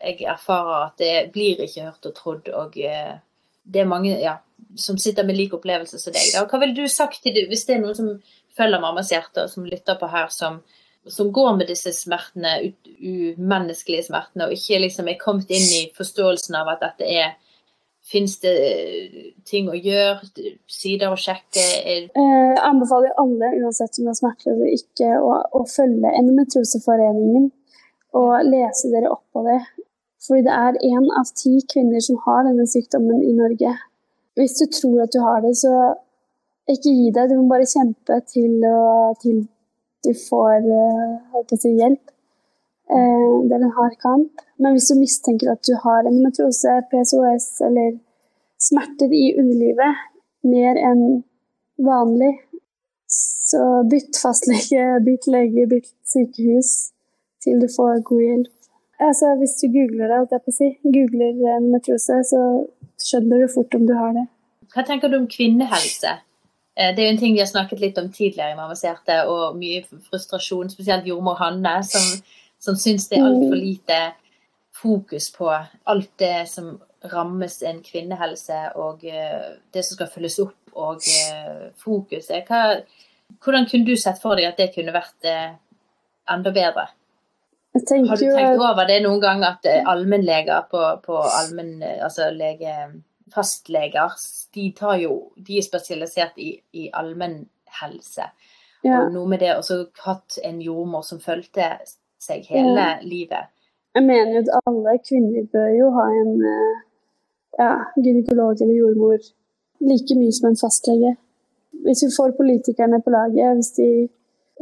jeg 0.00 0.24
erfarer 0.24 0.86
at 0.86 0.98
det 0.98 1.32
blir 1.32 1.60
ikke 1.60 1.90
hørt 1.90 2.08
og 2.08 2.14
trodd. 2.16 2.48
Og 2.48 2.78
eh, 2.80 3.18
det 3.64 3.82
er 3.82 3.92
mange 3.92 4.16
ja, 4.16 4.38
som 4.76 4.98
sitter 5.00 5.24
med 5.24 5.38
lik 5.38 5.54
opplevelse 5.56 6.00
som 6.00 6.14
deg. 6.14 6.32
Da. 6.34 6.44
Hva 6.48 6.60
ville 6.62 6.76
du 6.76 6.88
sagt 6.92 7.22
til 7.24 7.36
dem 7.36 7.48
hvis 7.52 7.64
det 7.68 7.76
er 7.76 7.82
noen 7.84 7.96
som 7.96 8.12
følger 8.58 8.82
mammas 8.82 9.12
hjerte, 9.14 9.46
og 9.46 9.52
som 9.52 9.66
lytter 9.68 9.98
på 10.00 10.10
her, 10.12 10.28
som, 10.34 10.60
som 11.08 11.32
går 11.34 11.56
med 11.60 11.70
disse 11.70 11.92
smertene, 11.96 12.72
umenneskelige 12.98 14.08
smertene, 14.08 14.48
og 14.48 14.56
ikke 14.56 14.82
liksom 14.84 15.10
er 15.10 15.20
kommet 15.20 15.52
inn 15.54 15.68
i 15.80 15.84
forståelsen 15.96 16.58
av 16.58 16.74
at 16.74 16.88
dette 16.88 17.12
er 17.18 17.36
Fins 18.08 18.38
det 18.40 18.52
eh, 18.64 19.16
ting 19.44 19.66
å 19.68 19.74
gjøre, 19.76 20.22
sider 20.70 21.12
å 21.12 21.18
sjekke? 21.20 21.60
Eh, 21.60 22.06
jeg 22.08 22.60
anbefaler 22.64 23.12
alle, 23.20 23.50
uansett 23.60 23.98
om 24.00 24.06
det 24.06 24.14
er 24.14 24.16
smerter 24.16 24.54
eller 24.54 24.70
ikke, 24.72 25.10
å, 25.20 25.34
å 25.58 25.60
følge 25.68 26.14
Endometrioseforeningen 26.16 27.50
og 28.16 28.32
lese 28.48 28.88
dere 28.94 29.12
opp 29.12 29.26
på 29.36 29.44
det. 29.44 29.58
Fordi 30.24 30.46
det 30.46 30.54
er 30.54 30.80
én 30.88 31.10
av 31.20 31.28
ti 31.36 31.58
kvinner 31.68 32.00
som 32.04 32.16
har 32.24 32.46
denne 32.48 32.64
sykdommen 32.70 33.20
i 33.28 33.34
Norge. 33.36 33.74
Hvis 34.38 34.54
du 34.60 34.66
tror 34.70 35.02
at 35.04 35.14
du 35.14 35.20
har 35.24 35.40
det, 35.42 35.54
så 35.58 35.72
ikke 36.70 36.92
gi 36.92 37.08
deg. 37.14 37.30
Du 37.30 37.40
må 37.40 37.48
bare 37.52 37.68
kjempe 37.68 38.20
til, 38.32 38.54
å, 38.68 39.14
til 39.22 39.42
du 40.06 40.12
får 40.14 40.68
uh, 40.68 41.54
si, 41.54 41.72
hjelp. 41.80 42.12
Uh, 42.88 43.44
det 43.48 43.56
er 43.56 43.64
en 43.64 43.76
hard 43.78 43.96
kamp. 44.04 44.44
Men 44.62 44.76
hvis 44.76 44.90
du 44.90 44.98
mistenker 45.00 45.52
at 45.52 45.64
du 45.66 45.74
har 45.82 46.06
endometriose, 46.06 46.76
PCOS 46.92 47.48
eller 47.68 47.96
smerter 48.62 49.12
i 49.14 49.32
underlivet 49.38 50.04
mer 50.48 50.78
enn 50.90 51.02
vanlig, 51.82 52.34
så 53.08 53.82
bytt 53.88 54.18
fastlege, 54.20 55.00
bytt 55.06 55.28
lege, 55.32 55.66
bytt 55.70 55.90
sykehus 56.06 56.72
til 57.42 57.62
du 57.62 57.68
får 57.72 58.02
god 58.08 58.24
hjelp. 58.26 58.57
Altså, 58.98 59.34
hvis 59.38 59.54
du 59.60 59.68
googler 59.70 60.26
det, 60.26 60.40
si, 60.54 60.72
googler 60.82 61.36
endometriose, 61.56 62.16
så 62.26 62.40
skjønner 62.98 63.44
du 63.44 63.52
fort 63.52 63.76
om 63.78 63.84
du 63.86 63.94
har 63.94 64.16
det. 64.16 64.24
Hva 64.74 64.84
tenker 64.86 65.12
du 65.12 65.20
om 65.20 65.28
kvinnehelse? 65.30 66.16
Eh, 66.78 66.90
det 66.94 67.02
er 67.02 67.06
jo 67.06 67.12
en 67.14 67.20
ting 67.20 67.36
vi 67.36 67.42
har 67.42 67.50
snakket 67.50 67.80
litt 67.82 68.00
om 68.02 68.10
tidligere 68.12 68.52
i 68.52 68.58
Mammas 68.58 68.82
hjerte, 68.82 69.20
og 69.30 69.56
mye 69.58 69.84
frustrasjon, 70.10 70.70
spesielt 70.74 71.06
jordmor 71.06 71.38
Hanne, 71.40 71.78
som, 71.86 72.10
som 72.62 72.78
syns 72.78 73.08
det 73.10 73.20
er 73.20 73.28
altfor 73.28 73.54
mm. 73.54 73.62
lite 73.62 74.00
fokus 74.78 75.30
på 75.34 75.48
alt 75.50 76.12
det 76.22 76.44
som 76.50 76.76
rammes 77.10 77.60
en 77.66 77.80
kvinnehelse, 77.86 78.60
og 78.82 79.06
uh, 79.06 79.48
det 79.74 79.86
som 79.86 79.98
skal 79.98 80.10
følges 80.10 80.38
opp, 80.42 80.58
og 80.78 81.02
uh, 81.02 81.70
fokuset. 81.78 82.50
Hva, 82.50 82.80
hvordan 83.42 83.66
kunne 83.70 83.86
du 83.86 83.98
sett 83.98 84.18
for 84.22 84.38
deg 84.38 84.50
at 84.50 84.58
det 84.58 84.72
kunne 84.74 84.94
vært 84.94 85.26
enda 86.30 86.50
bedre? 86.54 86.88
Har 87.86 88.20
du 88.20 88.24
tenkt 88.24 88.62
over 88.62 88.88
det 88.88 89.02
noen 89.04 89.20
gang 89.22 89.44
at 89.46 89.66
allmennleger 89.66 90.66
på, 90.70 90.82
på 91.04 91.20
allmenn, 91.40 91.82
altså 91.82 92.30
lege, 92.34 92.74
fastleger, 93.34 94.14
de, 94.54 94.72
jo, 95.02 95.14
de 95.36 95.58
er 95.58 95.66
spesialisert 95.66 96.38
i, 96.40 96.54
i 96.72 96.88
allmennhelse. 96.94 98.30
Ja. 98.86 99.02
Og 99.02 99.12
noe 99.14 99.28
med 99.30 99.42
det 99.42 99.54
å 99.58 99.78
hatt 100.04 100.38
en 100.46 100.60
jordmor 100.62 101.04
som 101.06 101.20
fulgte 101.22 101.72
seg 102.22 102.46
hele 102.50 102.76
ja. 102.78 102.98
livet. 103.02 103.50
Jeg 103.96 104.06
mener 104.06 104.36
jo 104.36 104.44
at 104.44 104.68
alle 104.68 104.94
kvinner 105.02 105.48
bør 105.52 105.70
jo 105.74 105.88
ha 105.96 106.06
en 106.20 106.34
eh, 106.46 106.76
ja, 107.58 107.72
gynekolog 107.96 108.60
eller 108.62 108.76
jordmor 108.76 109.18
like 109.82 110.18
mye 110.18 110.34
som 110.34 110.50
en 110.50 110.60
fastlege. 110.60 111.16
Hvis 111.84 112.04
vi 112.04 112.10
får 112.14 112.36
politikerne 112.38 113.00
på 113.02 113.14
laget, 113.14 113.58
hvis 113.58 113.72
de 113.78 113.88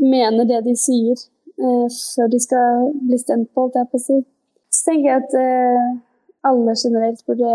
mener 0.00 0.48
det 0.48 0.62
de 0.66 0.76
sier 0.80 1.16
eh, 1.16 1.28
før 1.56 2.28
de 2.32 2.40
skal 2.40 2.90
bli 3.08 3.18
stemt 3.18 3.48
på, 3.54 3.68
på 3.72 4.00
si, 4.02 4.20
så 4.70 4.90
tenker 4.90 5.08
jeg 5.08 5.22
at 5.24 5.36
eh, 5.40 5.88
alle 6.48 6.74
generelt 6.84 7.24
burde 7.26 7.54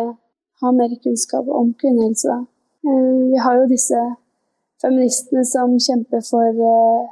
ha 0.61 0.71
mer 0.71 0.95
kunnskap 1.03 1.47
om 1.47 1.73
kvinnehelse. 1.81 2.27
Da. 2.27 2.39
vi 3.31 3.37
har 3.45 3.59
jo 3.59 3.69
disse 3.69 3.99
feministene 4.81 5.45
som 5.45 5.77
kjemper 5.87 6.21
for, 6.29 6.49
eh, 6.73 7.09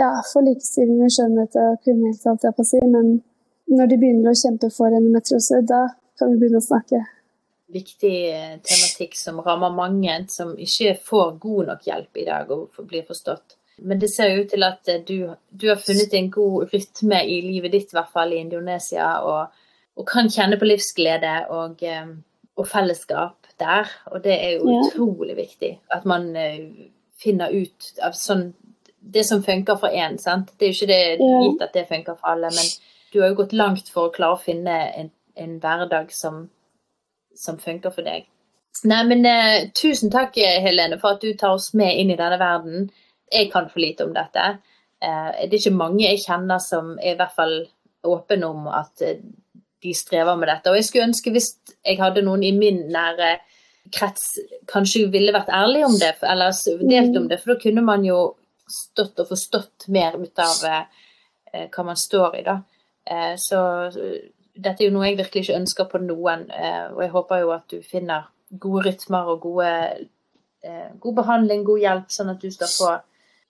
ja, 0.00 0.10
for 0.32 0.46
likestilling 0.46 1.02
og 1.04 1.12
skjønnhet 1.12 1.60
og 1.64 1.78
kvinnehelse, 1.84 2.28
alt 2.30 2.48
jeg 2.48 2.56
på 2.56 2.66
å 2.66 2.70
si, 2.72 2.82
men 2.96 3.14
når 3.70 3.92
de 3.92 4.00
begynner 4.02 4.32
å 4.32 4.40
kjempe 4.42 4.70
for 4.74 4.90
endometriose, 4.96 5.62
da 5.68 5.86
kan 6.18 6.32
vi 6.32 6.40
begynne 6.40 6.60
å 6.62 6.68
snakke. 6.68 7.04
Viktig 7.70 8.16
eh, 8.32 8.56
tematikk 8.66 9.14
som 9.18 9.38
rammer 9.46 9.70
mange 9.76 10.16
som 10.32 10.56
ikke 10.58 10.96
får 11.06 11.36
god 11.44 11.72
nok 11.72 11.86
hjelp 11.86 12.18
i 12.18 12.26
dag 12.26 12.50
og 12.50 12.80
blir 12.82 13.06
forstått. 13.06 13.59
Men 13.82 14.00
det 14.00 14.10
ser 14.12 14.30
jo 14.30 14.44
ut 14.44 14.52
til 14.52 14.64
at 14.66 14.88
eh, 14.92 15.02
du, 15.08 15.30
du 15.50 15.68
har 15.70 15.80
funnet 15.80 16.14
en 16.14 16.30
god 16.32 16.72
rytme 16.74 17.20
i 17.24 17.40
livet 17.44 17.72
ditt, 17.72 17.92
i 17.92 17.98
hvert 17.98 18.12
fall 18.12 18.34
i 18.34 18.40
Indonesia, 18.42 19.12
og, 19.24 19.62
og 19.96 20.08
kan 20.08 20.30
kjenne 20.32 20.58
på 20.60 20.68
livsglede 20.68 21.34
og, 21.54 21.82
eh, 21.82 22.12
og, 22.56 22.66
fellesskap 22.68 23.48
der. 23.60 23.88
Og 24.12 24.24
det 24.24 24.36
er 24.36 24.56
jo 24.58 24.68
ja. 24.68 24.80
utrolig 24.84 25.36
viktig 25.38 25.74
at 25.96 26.08
man 26.08 26.30
finner 27.20 27.52
ut 27.52 27.92
av 28.02 28.16
sånn 28.16 28.52
Det 29.00 29.22
som 29.24 29.40
funker 29.40 29.78
for 29.80 29.88
én, 29.96 30.18
sant. 30.20 30.50
Det 30.58 30.66
er 30.66 30.68
jo 30.68 30.76
ikke 30.76 30.88
det 30.90 31.04
gitt 31.18 31.62
at 31.64 31.72
det 31.72 31.86
funker 31.88 32.18
for 32.18 32.34
alle, 32.34 32.50
men 32.52 32.66
du 33.12 33.22
har 33.22 33.30
jo 33.30 33.38
gått 33.38 33.54
langt 33.56 33.88
for 33.88 34.08
å 34.08 34.12
klare 34.12 34.36
å 34.36 34.42
finne 34.42 34.74
en, 34.92 35.08
en 35.40 35.54
hverdag 35.62 36.12
som, 36.12 36.42
som, 37.34 37.56
funker 37.58 37.94
for 37.94 38.04
deg. 38.04 38.28
Nei, 38.84 39.00
men 39.08 39.24
eh, 39.24 39.70
tusen 39.72 40.12
takk, 40.12 40.36
Helene, 40.36 41.00
for 41.00 41.16
at 41.16 41.24
du 41.24 41.32
tar 41.32 41.56
oss 41.56 41.72
med 41.72 41.96
inn 41.96 42.12
i 42.12 42.18
denne 42.20 42.36
verden. 42.40 42.90
Jeg 43.30 43.52
kan 43.52 43.68
for 43.70 43.82
lite 43.82 44.04
om 44.04 44.14
dette. 44.14 44.46
Eh, 45.00 45.48
det 45.48 45.54
er 45.54 45.60
ikke 45.62 45.76
mange 45.76 46.04
jeg 46.04 46.20
kjenner 46.26 46.60
som 46.62 46.96
er 46.98 47.14
i 47.14 47.18
hvert 47.20 47.36
fall 47.36 47.54
åpne 48.04 48.48
om 48.48 48.66
at 48.72 49.04
eh, 49.04 49.22
de 49.80 49.94
strever 49.96 50.36
med 50.36 50.50
dette. 50.50 50.68
Og 50.70 50.76
jeg 50.76 50.88
skulle 50.88 51.08
ønske 51.08 51.32
hvis 51.32 51.54
jeg 51.78 52.00
hadde 52.00 52.24
noen 52.26 52.44
i 52.44 52.52
min 52.56 52.82
nære 52.92 53.38
krets 53.90 54.26
kanskje 54.70 55.06
ville 55.10 55.32
vært 55.34 55.48
ærlig 55.56 55.86
om 55.86 55.96
det, 55.98 56.12
eller 56.22 56.52
delt 56.84 57.16
om 57.16 57.30
det, 57.30 57.40
for 57.40 57.54
da 57.54 57.62
kunne 57.62 57.82
man 57.82 58.04
jo 58.06 58.18
stått 58.70 59.18
og 59.22 59.30
forstått 59.32 59.88
mer 59.90 60.18
ut 60.20 60.42
av 60.44 60.66
eh, 60.68 61.64
hva 61.72 61.86
man 61.88 61.98
står 61.98 62.36
i, 62.38 62.44
da. 62.46 62.60
Så 63.40 63.58
dette 64.54 64.84
er 64.84 64.86
jo 64.86 64.92
noe 64.94 65.08
jeg 65.08 65.16
virkelig 65.18 65.40
ikke 65.42 65.56
ønsker 65.56 65.86
på 65.90 65.98
noen, 66.04 66.44
og 66.92 67.00
jeg 67.02 67.10
håper 67.10 67.40
jo 67.40 67.48
at 67.50 67.72
du 67.72 67.80
finner 67.82 68.28
gode 68.52 68.84
rytmer 68.84 69.32
og 69.32 69.40
gode, 69.42 69.72
god 71.02 71.16
behandling, 71.16 71.64
god 71.66 71.80
hjelp, 71.82 72.12
sånn 72.14 72.30
at 72.30 72.44
du 72.44 72.52
skal 72.54 72.70
få 72.70 72.92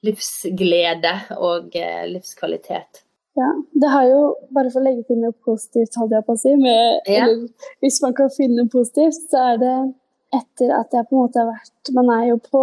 livsglede 0.07 1.15
og 1.37 1.77
livskvalitet. 2.11 3.05
Ja, 3.39 3.51
det 3.83 3.89
har 3.89 4.05
jo, 4.09 4.21
bare 4.55 4.73
for 4.73 4.83
å 4.83 4.89
legge 4.89 5.05
til 5.07 5.21
noe 5.23 5.33
positivt, 5.47 5.97
hadde 6.01 6.19
jeg 6.19 6.27
på 6.27 6.35
å 6.35 6.41
si, 6.41 6.53
med, 6.59 7.01
ja. 7.09 7.29
eller, 7.29 7.71
hvis 7.85 8.01
man 8.05 8.17
kan 8.19 8.33
finne 8.35 8.59
noe 8.59 8.73
positivt, 8.73 9.23
så 9.31 9.45
er 9.53 9.63
det 9.63 9.77
etter 10.35 10.75
at 10.77 10.93
jeg 10.95 11.07
på 11.09 11.17
en 11.17 11.25
måte 11.25 11.41
har 11.43 11.49
vært 11.51 11.91
Man 11.97 12.11
er 12.15 12.29
jo 12.29 12.37
på 12.45 12.61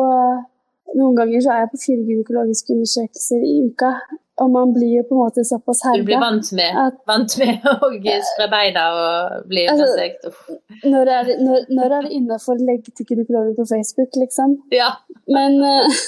Noen 0.95 1.17
ganger 1.17 1.41
så 1.43 1.51
er 1.51 1.65
jeg 1.65 1.71
på 1.73 1.79
fire 1.81 2.03
gynekologiske 2.07 2.71
undersøkelser 2.71 3.41
i 3.43 3.55
uka. 3.67 3.89
Og 4.39 4.51
man 4.53 4.69
blir 4.71 4.93
jo 4.93 5.01
på 5.09 5.17
en 5.17 5.19
måte 5.19 5.43
såpass 5.43 5.81
herda. 5.83 5.99
Du 5.99 6.07
blir 6.07 6.21
vant 6.21 6.51
med, 6.55 6.77
at, 6.79 7.01
vant 7.09 7.35
med 7.41 7.65
å 7.73 7.89
spre 8.29 8.47
beina 8.53 8.85
og 8.95 9.49
bli 9.51 9.65
altså, 9.67 9.89
besøkt? 9.89 10.47
Når 10.87 11.11
er, 11.11 11.33
når, 11.41 11.67
når 11.73 11.97
er 11.97 12.07
det 12.07 12.13
innafor 12.21 12.55
å 12.55 12.69
legge 12.69 12.93
til 12.95 13.09
gynekologer 13.11 13.57
på 13.57 13.67
Facebook, 13.73 14.15
liksom? 14.21 14.55
Ja. 14.71 14.93
Men 15.27 15.59
uh, 15.59 15.99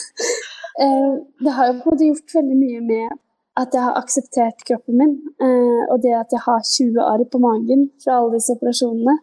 det 0.79 1.55
har 1.55 1.67
jo 1.67 1.73
på 1.79 1.89
en 1.89 1.91
måte 1.91 2.07
gjort 2.07 2.35
veldig 2.37 2.57
mye 2.59 2.81
med 2.87 3.17
at 3.59 3.73
jeg 3.75 3.83
har 3.83 3.97
akseptert 3.99 4.61
kroppen 4.67 4.99
min. 4.99 5.15
Uh, 5.41 5.83
og 5.91 5.97
det 6.03 6.13
at 6.15 6.31
jeg 6.31 6.43
har 6.45 6.61
20 6.63 7.01
arr 7.03 7.25
på 7.31 7.41
magen 7.43 7.89
fra 8.03 8.19
alle 8.19 8.37
disse 8.37 8.55
operasjonene. 8.55 9.17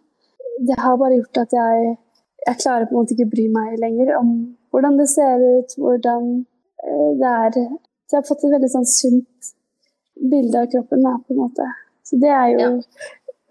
Det 0.69 0.77
har 0.81 0.99
bare 1.01 1.17
gjort 1.17 1.45
at 1.47 1.57
jeg 1.57 1.97
jeg 2.47 2.61
klarer 2.63 2.87
på 2.87 2.95
en 2.95 3.01
måte 3.01 3.15
ikke 3.17 3.27
å 3.27 3.33
bry 3.35 3.45
meg 3.51 3.75
lenger 3.83 4.13
om 4.21 4.33
hvordan 4.71 4.99
det 5.01 5.09
ser 5.11 5.43
ut, 5.43 5.73
hvordan 5.83 6.29
eh, 6.87 7.11
det 7.21 7.33
er. 7.33 7.61
Så 8.07 8.15
jeg 8.15 8.21
har 8.21 8.29
fått 8.29 8.45
et 8.47 8.55
veldig 8.55 8.71
sånn 8.71 8.87
sunt 8.87 9.53
bilde 10.31 10.63
av 10.63 10.69
kroppen, 10.71 11.03
da, 11.03 11.17
på 11.27 11.35
en 11.35 11.41
måte. 11.43 11.67
Så 12.07 12.21
det 12.23 12.31
er 12.31 12.49
jo 12.55 12.61
Ja. 12.67 12.73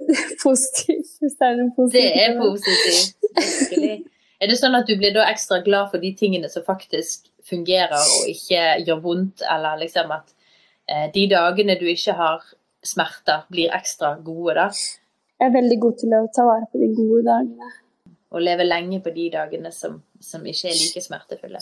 positivt, 0.43 1.11
hvis 1.23 1.35
det 1.39 1.47
er 1.47 1.55
noe 1.59 1.73
positivt. 1.75 1.95
Det 1.97 2.23
er 2.23 2.33
positivt. 2.39 3.15
Virkelig. 3.35 3.97
Er 4.41 4.51
det 4.51 4.57
sånn 4.59 4.75
at 4.75 4.89
du 4.89 4.97
blir 4.99 5.13
da 5.15 5.29
ekstra 5.31 5.61
glad 5.63 5.93
for 5.93 6.03
de 6.03 6.11
tingene 6.17 6.49
som 6.51 6.65
faktisk 6.65 7.29
fungerer 7.45 7.95
og 7.95 8.29
ikke 8.31 8.63
gjør 8.83 9.01
vondt, 9.03 9.45
eller 9.51 9.79
liksom 9.83 10.11
at 10.15 10.33
eh, 10.89 11.07
de 11.13 11.25
dagene 11.31 11.77
du 11.79 11.85
ikke 11.87 12.17
har 12.17 12.43
smerter, 12.85 13.45
blir 13.49 13.73
ekstra 13.73 14.15
gode, 14.23 14.57
da? 14.59 14.69
Jeg 15.39 15.49
er 15.49 15.55
veldig 15.55 15.79
god 15.81 15.97
til 16.01 16.15
å 16.15 16.21
ta 16.35 16.45
vare 16.47 16.69
på 16.71 16.81
de 16.81 16.91
gode 16.95 17.25
dagene. 17.27 17.71
Og 18.35 18.43
leve 18.43 18.67
lenge 18.67 18.99
på 19.03 19.11
de 19.15 19.29
dagene 19.31 19.71
som, 19.71 19.99
som 20.21 20.43
ikke 20.45 20.69
er 20.71 20.77
like 20.79 21.03
smertefulle. 21.03 21.61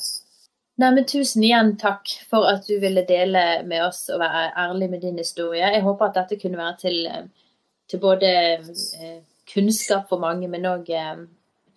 Nei, 0.81 0.89
men 0.89 1.05
Tusen 1.05 1.43
igjen 1.45 1.75
takk 1.77 2.09
for 2.29 2.49
at 2.49 2.65
du 2.65 2.79
ville 2.81 3.03
dele 3.05 3.61
med 3.69 3.83
oss 3.85 4.07
og 4.09 4.21
være 4.23 4.47
ærlig 4.57 4.89
med 4.89 5.03
din 5.05 5.19
historie. 5.21 5.69
Jeg 5.75 5.85
håper 5.85 6.09
at 6.09 6.17
dette 6.17 6.39
kunne 6.41 6.57
være 6.57 6.77
til, 6.81 6.99
eh, 7.05 7.53
til 7.89 8.01
både 8.01 8.33
eh, 8.57 9.19
kunnskap 9.53 10.09
for 10.09 10.23
mange, 10.23 10.49
men 10.49 10.65
òg 10.69 10.89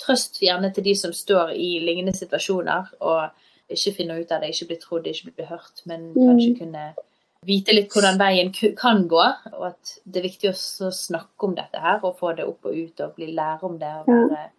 trøst 0.02 0.40
gjerne 0.42 0.72
til 0.74 0.84
de 0.84 0.94
som 0.98 1.12
står 1.12 1.52
i 1.56 1.78
lignende 1.84 2.14
situasjoner 2.16 2.92
og 3.00 3.30
ikke 3.72 3.94
finner 3.96 4.20
ut 4.22 4.30
av 4.32 4.40
det, 4.44 4.52
ikke 4.54 4.68
blir 4.70 4.80
trodd, 4.82 5.06
ikke 5.10 5.32
blir 5.34 5.48
hørt, 5.50 5.82
men 5.86 6.12
Mm. 6.14 6.26
kanskje 6.28 6.58
kunne 6.58 6.84
vite 7.46 7.74
litt 7.74 7.90
hvordan 7.90 8.18
veien 8.18 8.52
kan 8.76 9.08
gå. 9.08 9.24
Og 9.54 9.66
at 9.66 9.98
det 10.04 10.20
er 10.20 10.28
viktig 10.28 10.50
å 10.52 10.90
snakke 10.92 11.44
om 11.48 11.54
dette 11.54 11.80
her 11.80 12.00
og 12.04 12.18
få 12.18 12.36
det 12.36 12.46
opp 12.46 12.64
og 12.66 12.74
ut 12.76 13.00
og 13.00 13.14
bli 13.16 13.32
lære 13.34 13.62
om 13.64 13.78
det 13.78 13.92
og 14.02 14.06
være 14.30 14.50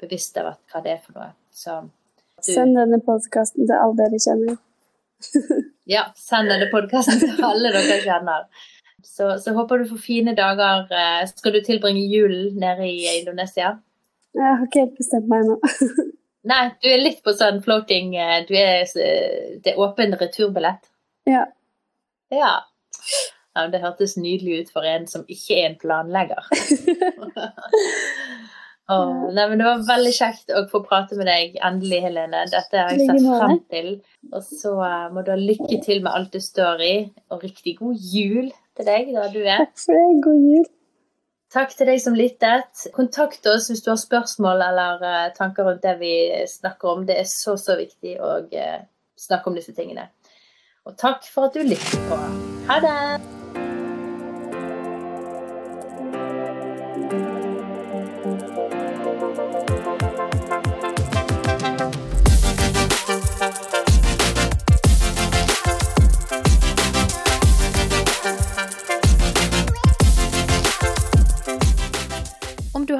bevisst 0.00 0.36
av 0.38 0.54
hva 0.72 0.82
det 0.84 0.92
er 0.92 1.00
for 1.06 1.12
noe. 1.18 1.32
Så 1.52 1.80
du, 1.84 2.52
Send 2.52 2.76
denne 2.76 3.00
podkasten 3.00 3.66
til 3.66 3.76
alle 3.76 3.96
dere 3.96 4.20
kjenner. 4.20 4.56
ja, 5.96 6.04
send 6.16 6.50
denne 6.52 6.68
podkasten 6.72 7.20
til 7.20 7.44
alle 7.44 7.72
dere 7.72 8.00
kjenner. 8.04 8.46
Så, 9.04 9.38
så 9.40 9.52
håper 9.54 9.78
du 9.78 9.88
får 9.88 10.00
fine 10.04 10.34
dager. 10.36 10.86
Eh, 10.92 11.26
Skal 11.28 11.52
du 11.52 11.60
tilbringe 11.64 12.04
julen 12.08 12.56
nede 12.60 12.86
i 12.88 13.20
Indonesia? 13.20 13.78
Jeg 14.34 14.50
har 14.58 14.66
ikke 14.66 14.84
helt 14.84 14.98
bestemt 14.98 15.30
meg 15.30 15.44
ennå. 15.44 15.56
Nei, 16.50 16.64
du 16.82 16.90
er 16.90 17.00
litt 17.00 17.22
på 17.24 17.32
sånn 17.38 17.62
floating 17.64 18.16
eh, 18.20 18.42
du 18.48 18.52
er, 18.58 18.82
eh, 19.00 19.54
Det 19.64 19.72
er 19.72 19.80
åpen 19.80 20.16
returbillett. 20.20 20.90
ja. 21.30 21.46
Ja. 22.32 22.54
ja. 23.54 23.66
Det 23.70 23.78
hørtes 23.84 24.16
nydelig 24.18 24.64
ut 24.64 24.70
for 24.74 24.86
en 24.88 25.06
som 25.06 25.22
ikke 25.30 25.60
er 25.60 25.68
en 25.70 25.78
planlegger. 25.78 26.48
Åh, 28.88 29.32
nei, 29.32 29.44
men 29.48 29.60
Det 29.60 29.64
var 29.64 29.84
veldig 29.86 30.12
kjekt 30.12 30.52
å 30.52 30.64
få 30.68 30.82
prate 30.84 31.16
med 31.16 31.28
deg 31.30 31.54
endelig, 31.64 32.02
Helene. 32.04 32.42
Dette 32.52 32.82
har 32.82 32.92
jeg 32.92 33.06
sett 33.08 33.24
frem 33.24 33.60
til. 33.72 33.90
Og 34.34 34.42
så 34.44 34.74
eh, 34.84 35.06
må 35.14 35.24
du 35.24 35.30
ha 35.32 35.38
lykke 35.40 35.78
til 35.86 36.02
med 36.04 36.12
alt 36.12 36.34
du 36.34 36.42
står 36.44 36.82
i, 36.84 36.94
og 37.32 37.46
riktig 37.46 37.78
god 37.80 38.08
jul 38.12 38.50
til 38.76 38.90
deg 38.90 39.14
der 39.14 39.30
du 39.32 39.40
er. 39.44 39.64
Takk 39.64 39.80
for 39.86 39.96
det. 39.96 40.20
God 40.26 40.48
jul. 40.50 40.66
Takk 41.54 41.76
til 41.78 41.86
deg 41.86 42.00
som 42.02 42.16
lyttet. 42.18 42.88
Kontakt 42.96 43.46
oss 43.46 43.68
hvis 43.70 43.84
du 43.84 43.92
har 43.92 44.00
spørsmål 44.00 44.64
eller 44.72 45.04
eh, 45.06 45.28
tanker 45.36 45.68
rundt 45.68 45.84
det 45.86 45.94
vi 46.00 46.16
snakker 46.50 46.96
om. 46.96 47.06
Det 47.06 47.20
er 47.20 47.30
så, 47.30 47.54
så 47.60 47.78
viktig 47.78 48.16
å 48.18 48.34
eh, 48.50 48.82
snakke 49.14 49.52
om 49.52 49.60
disse 49.60 49.76
tingene. 49.76 50.08
Og 50.84 50.98
takk 50.98 51.22
for 51.30 51.46
at 51.46 51.54
du 51.54 51.62
lyttet 51.62 52.10
på. 52.10 52.20
Ha 52.66 52.82
det! 52.82 53.43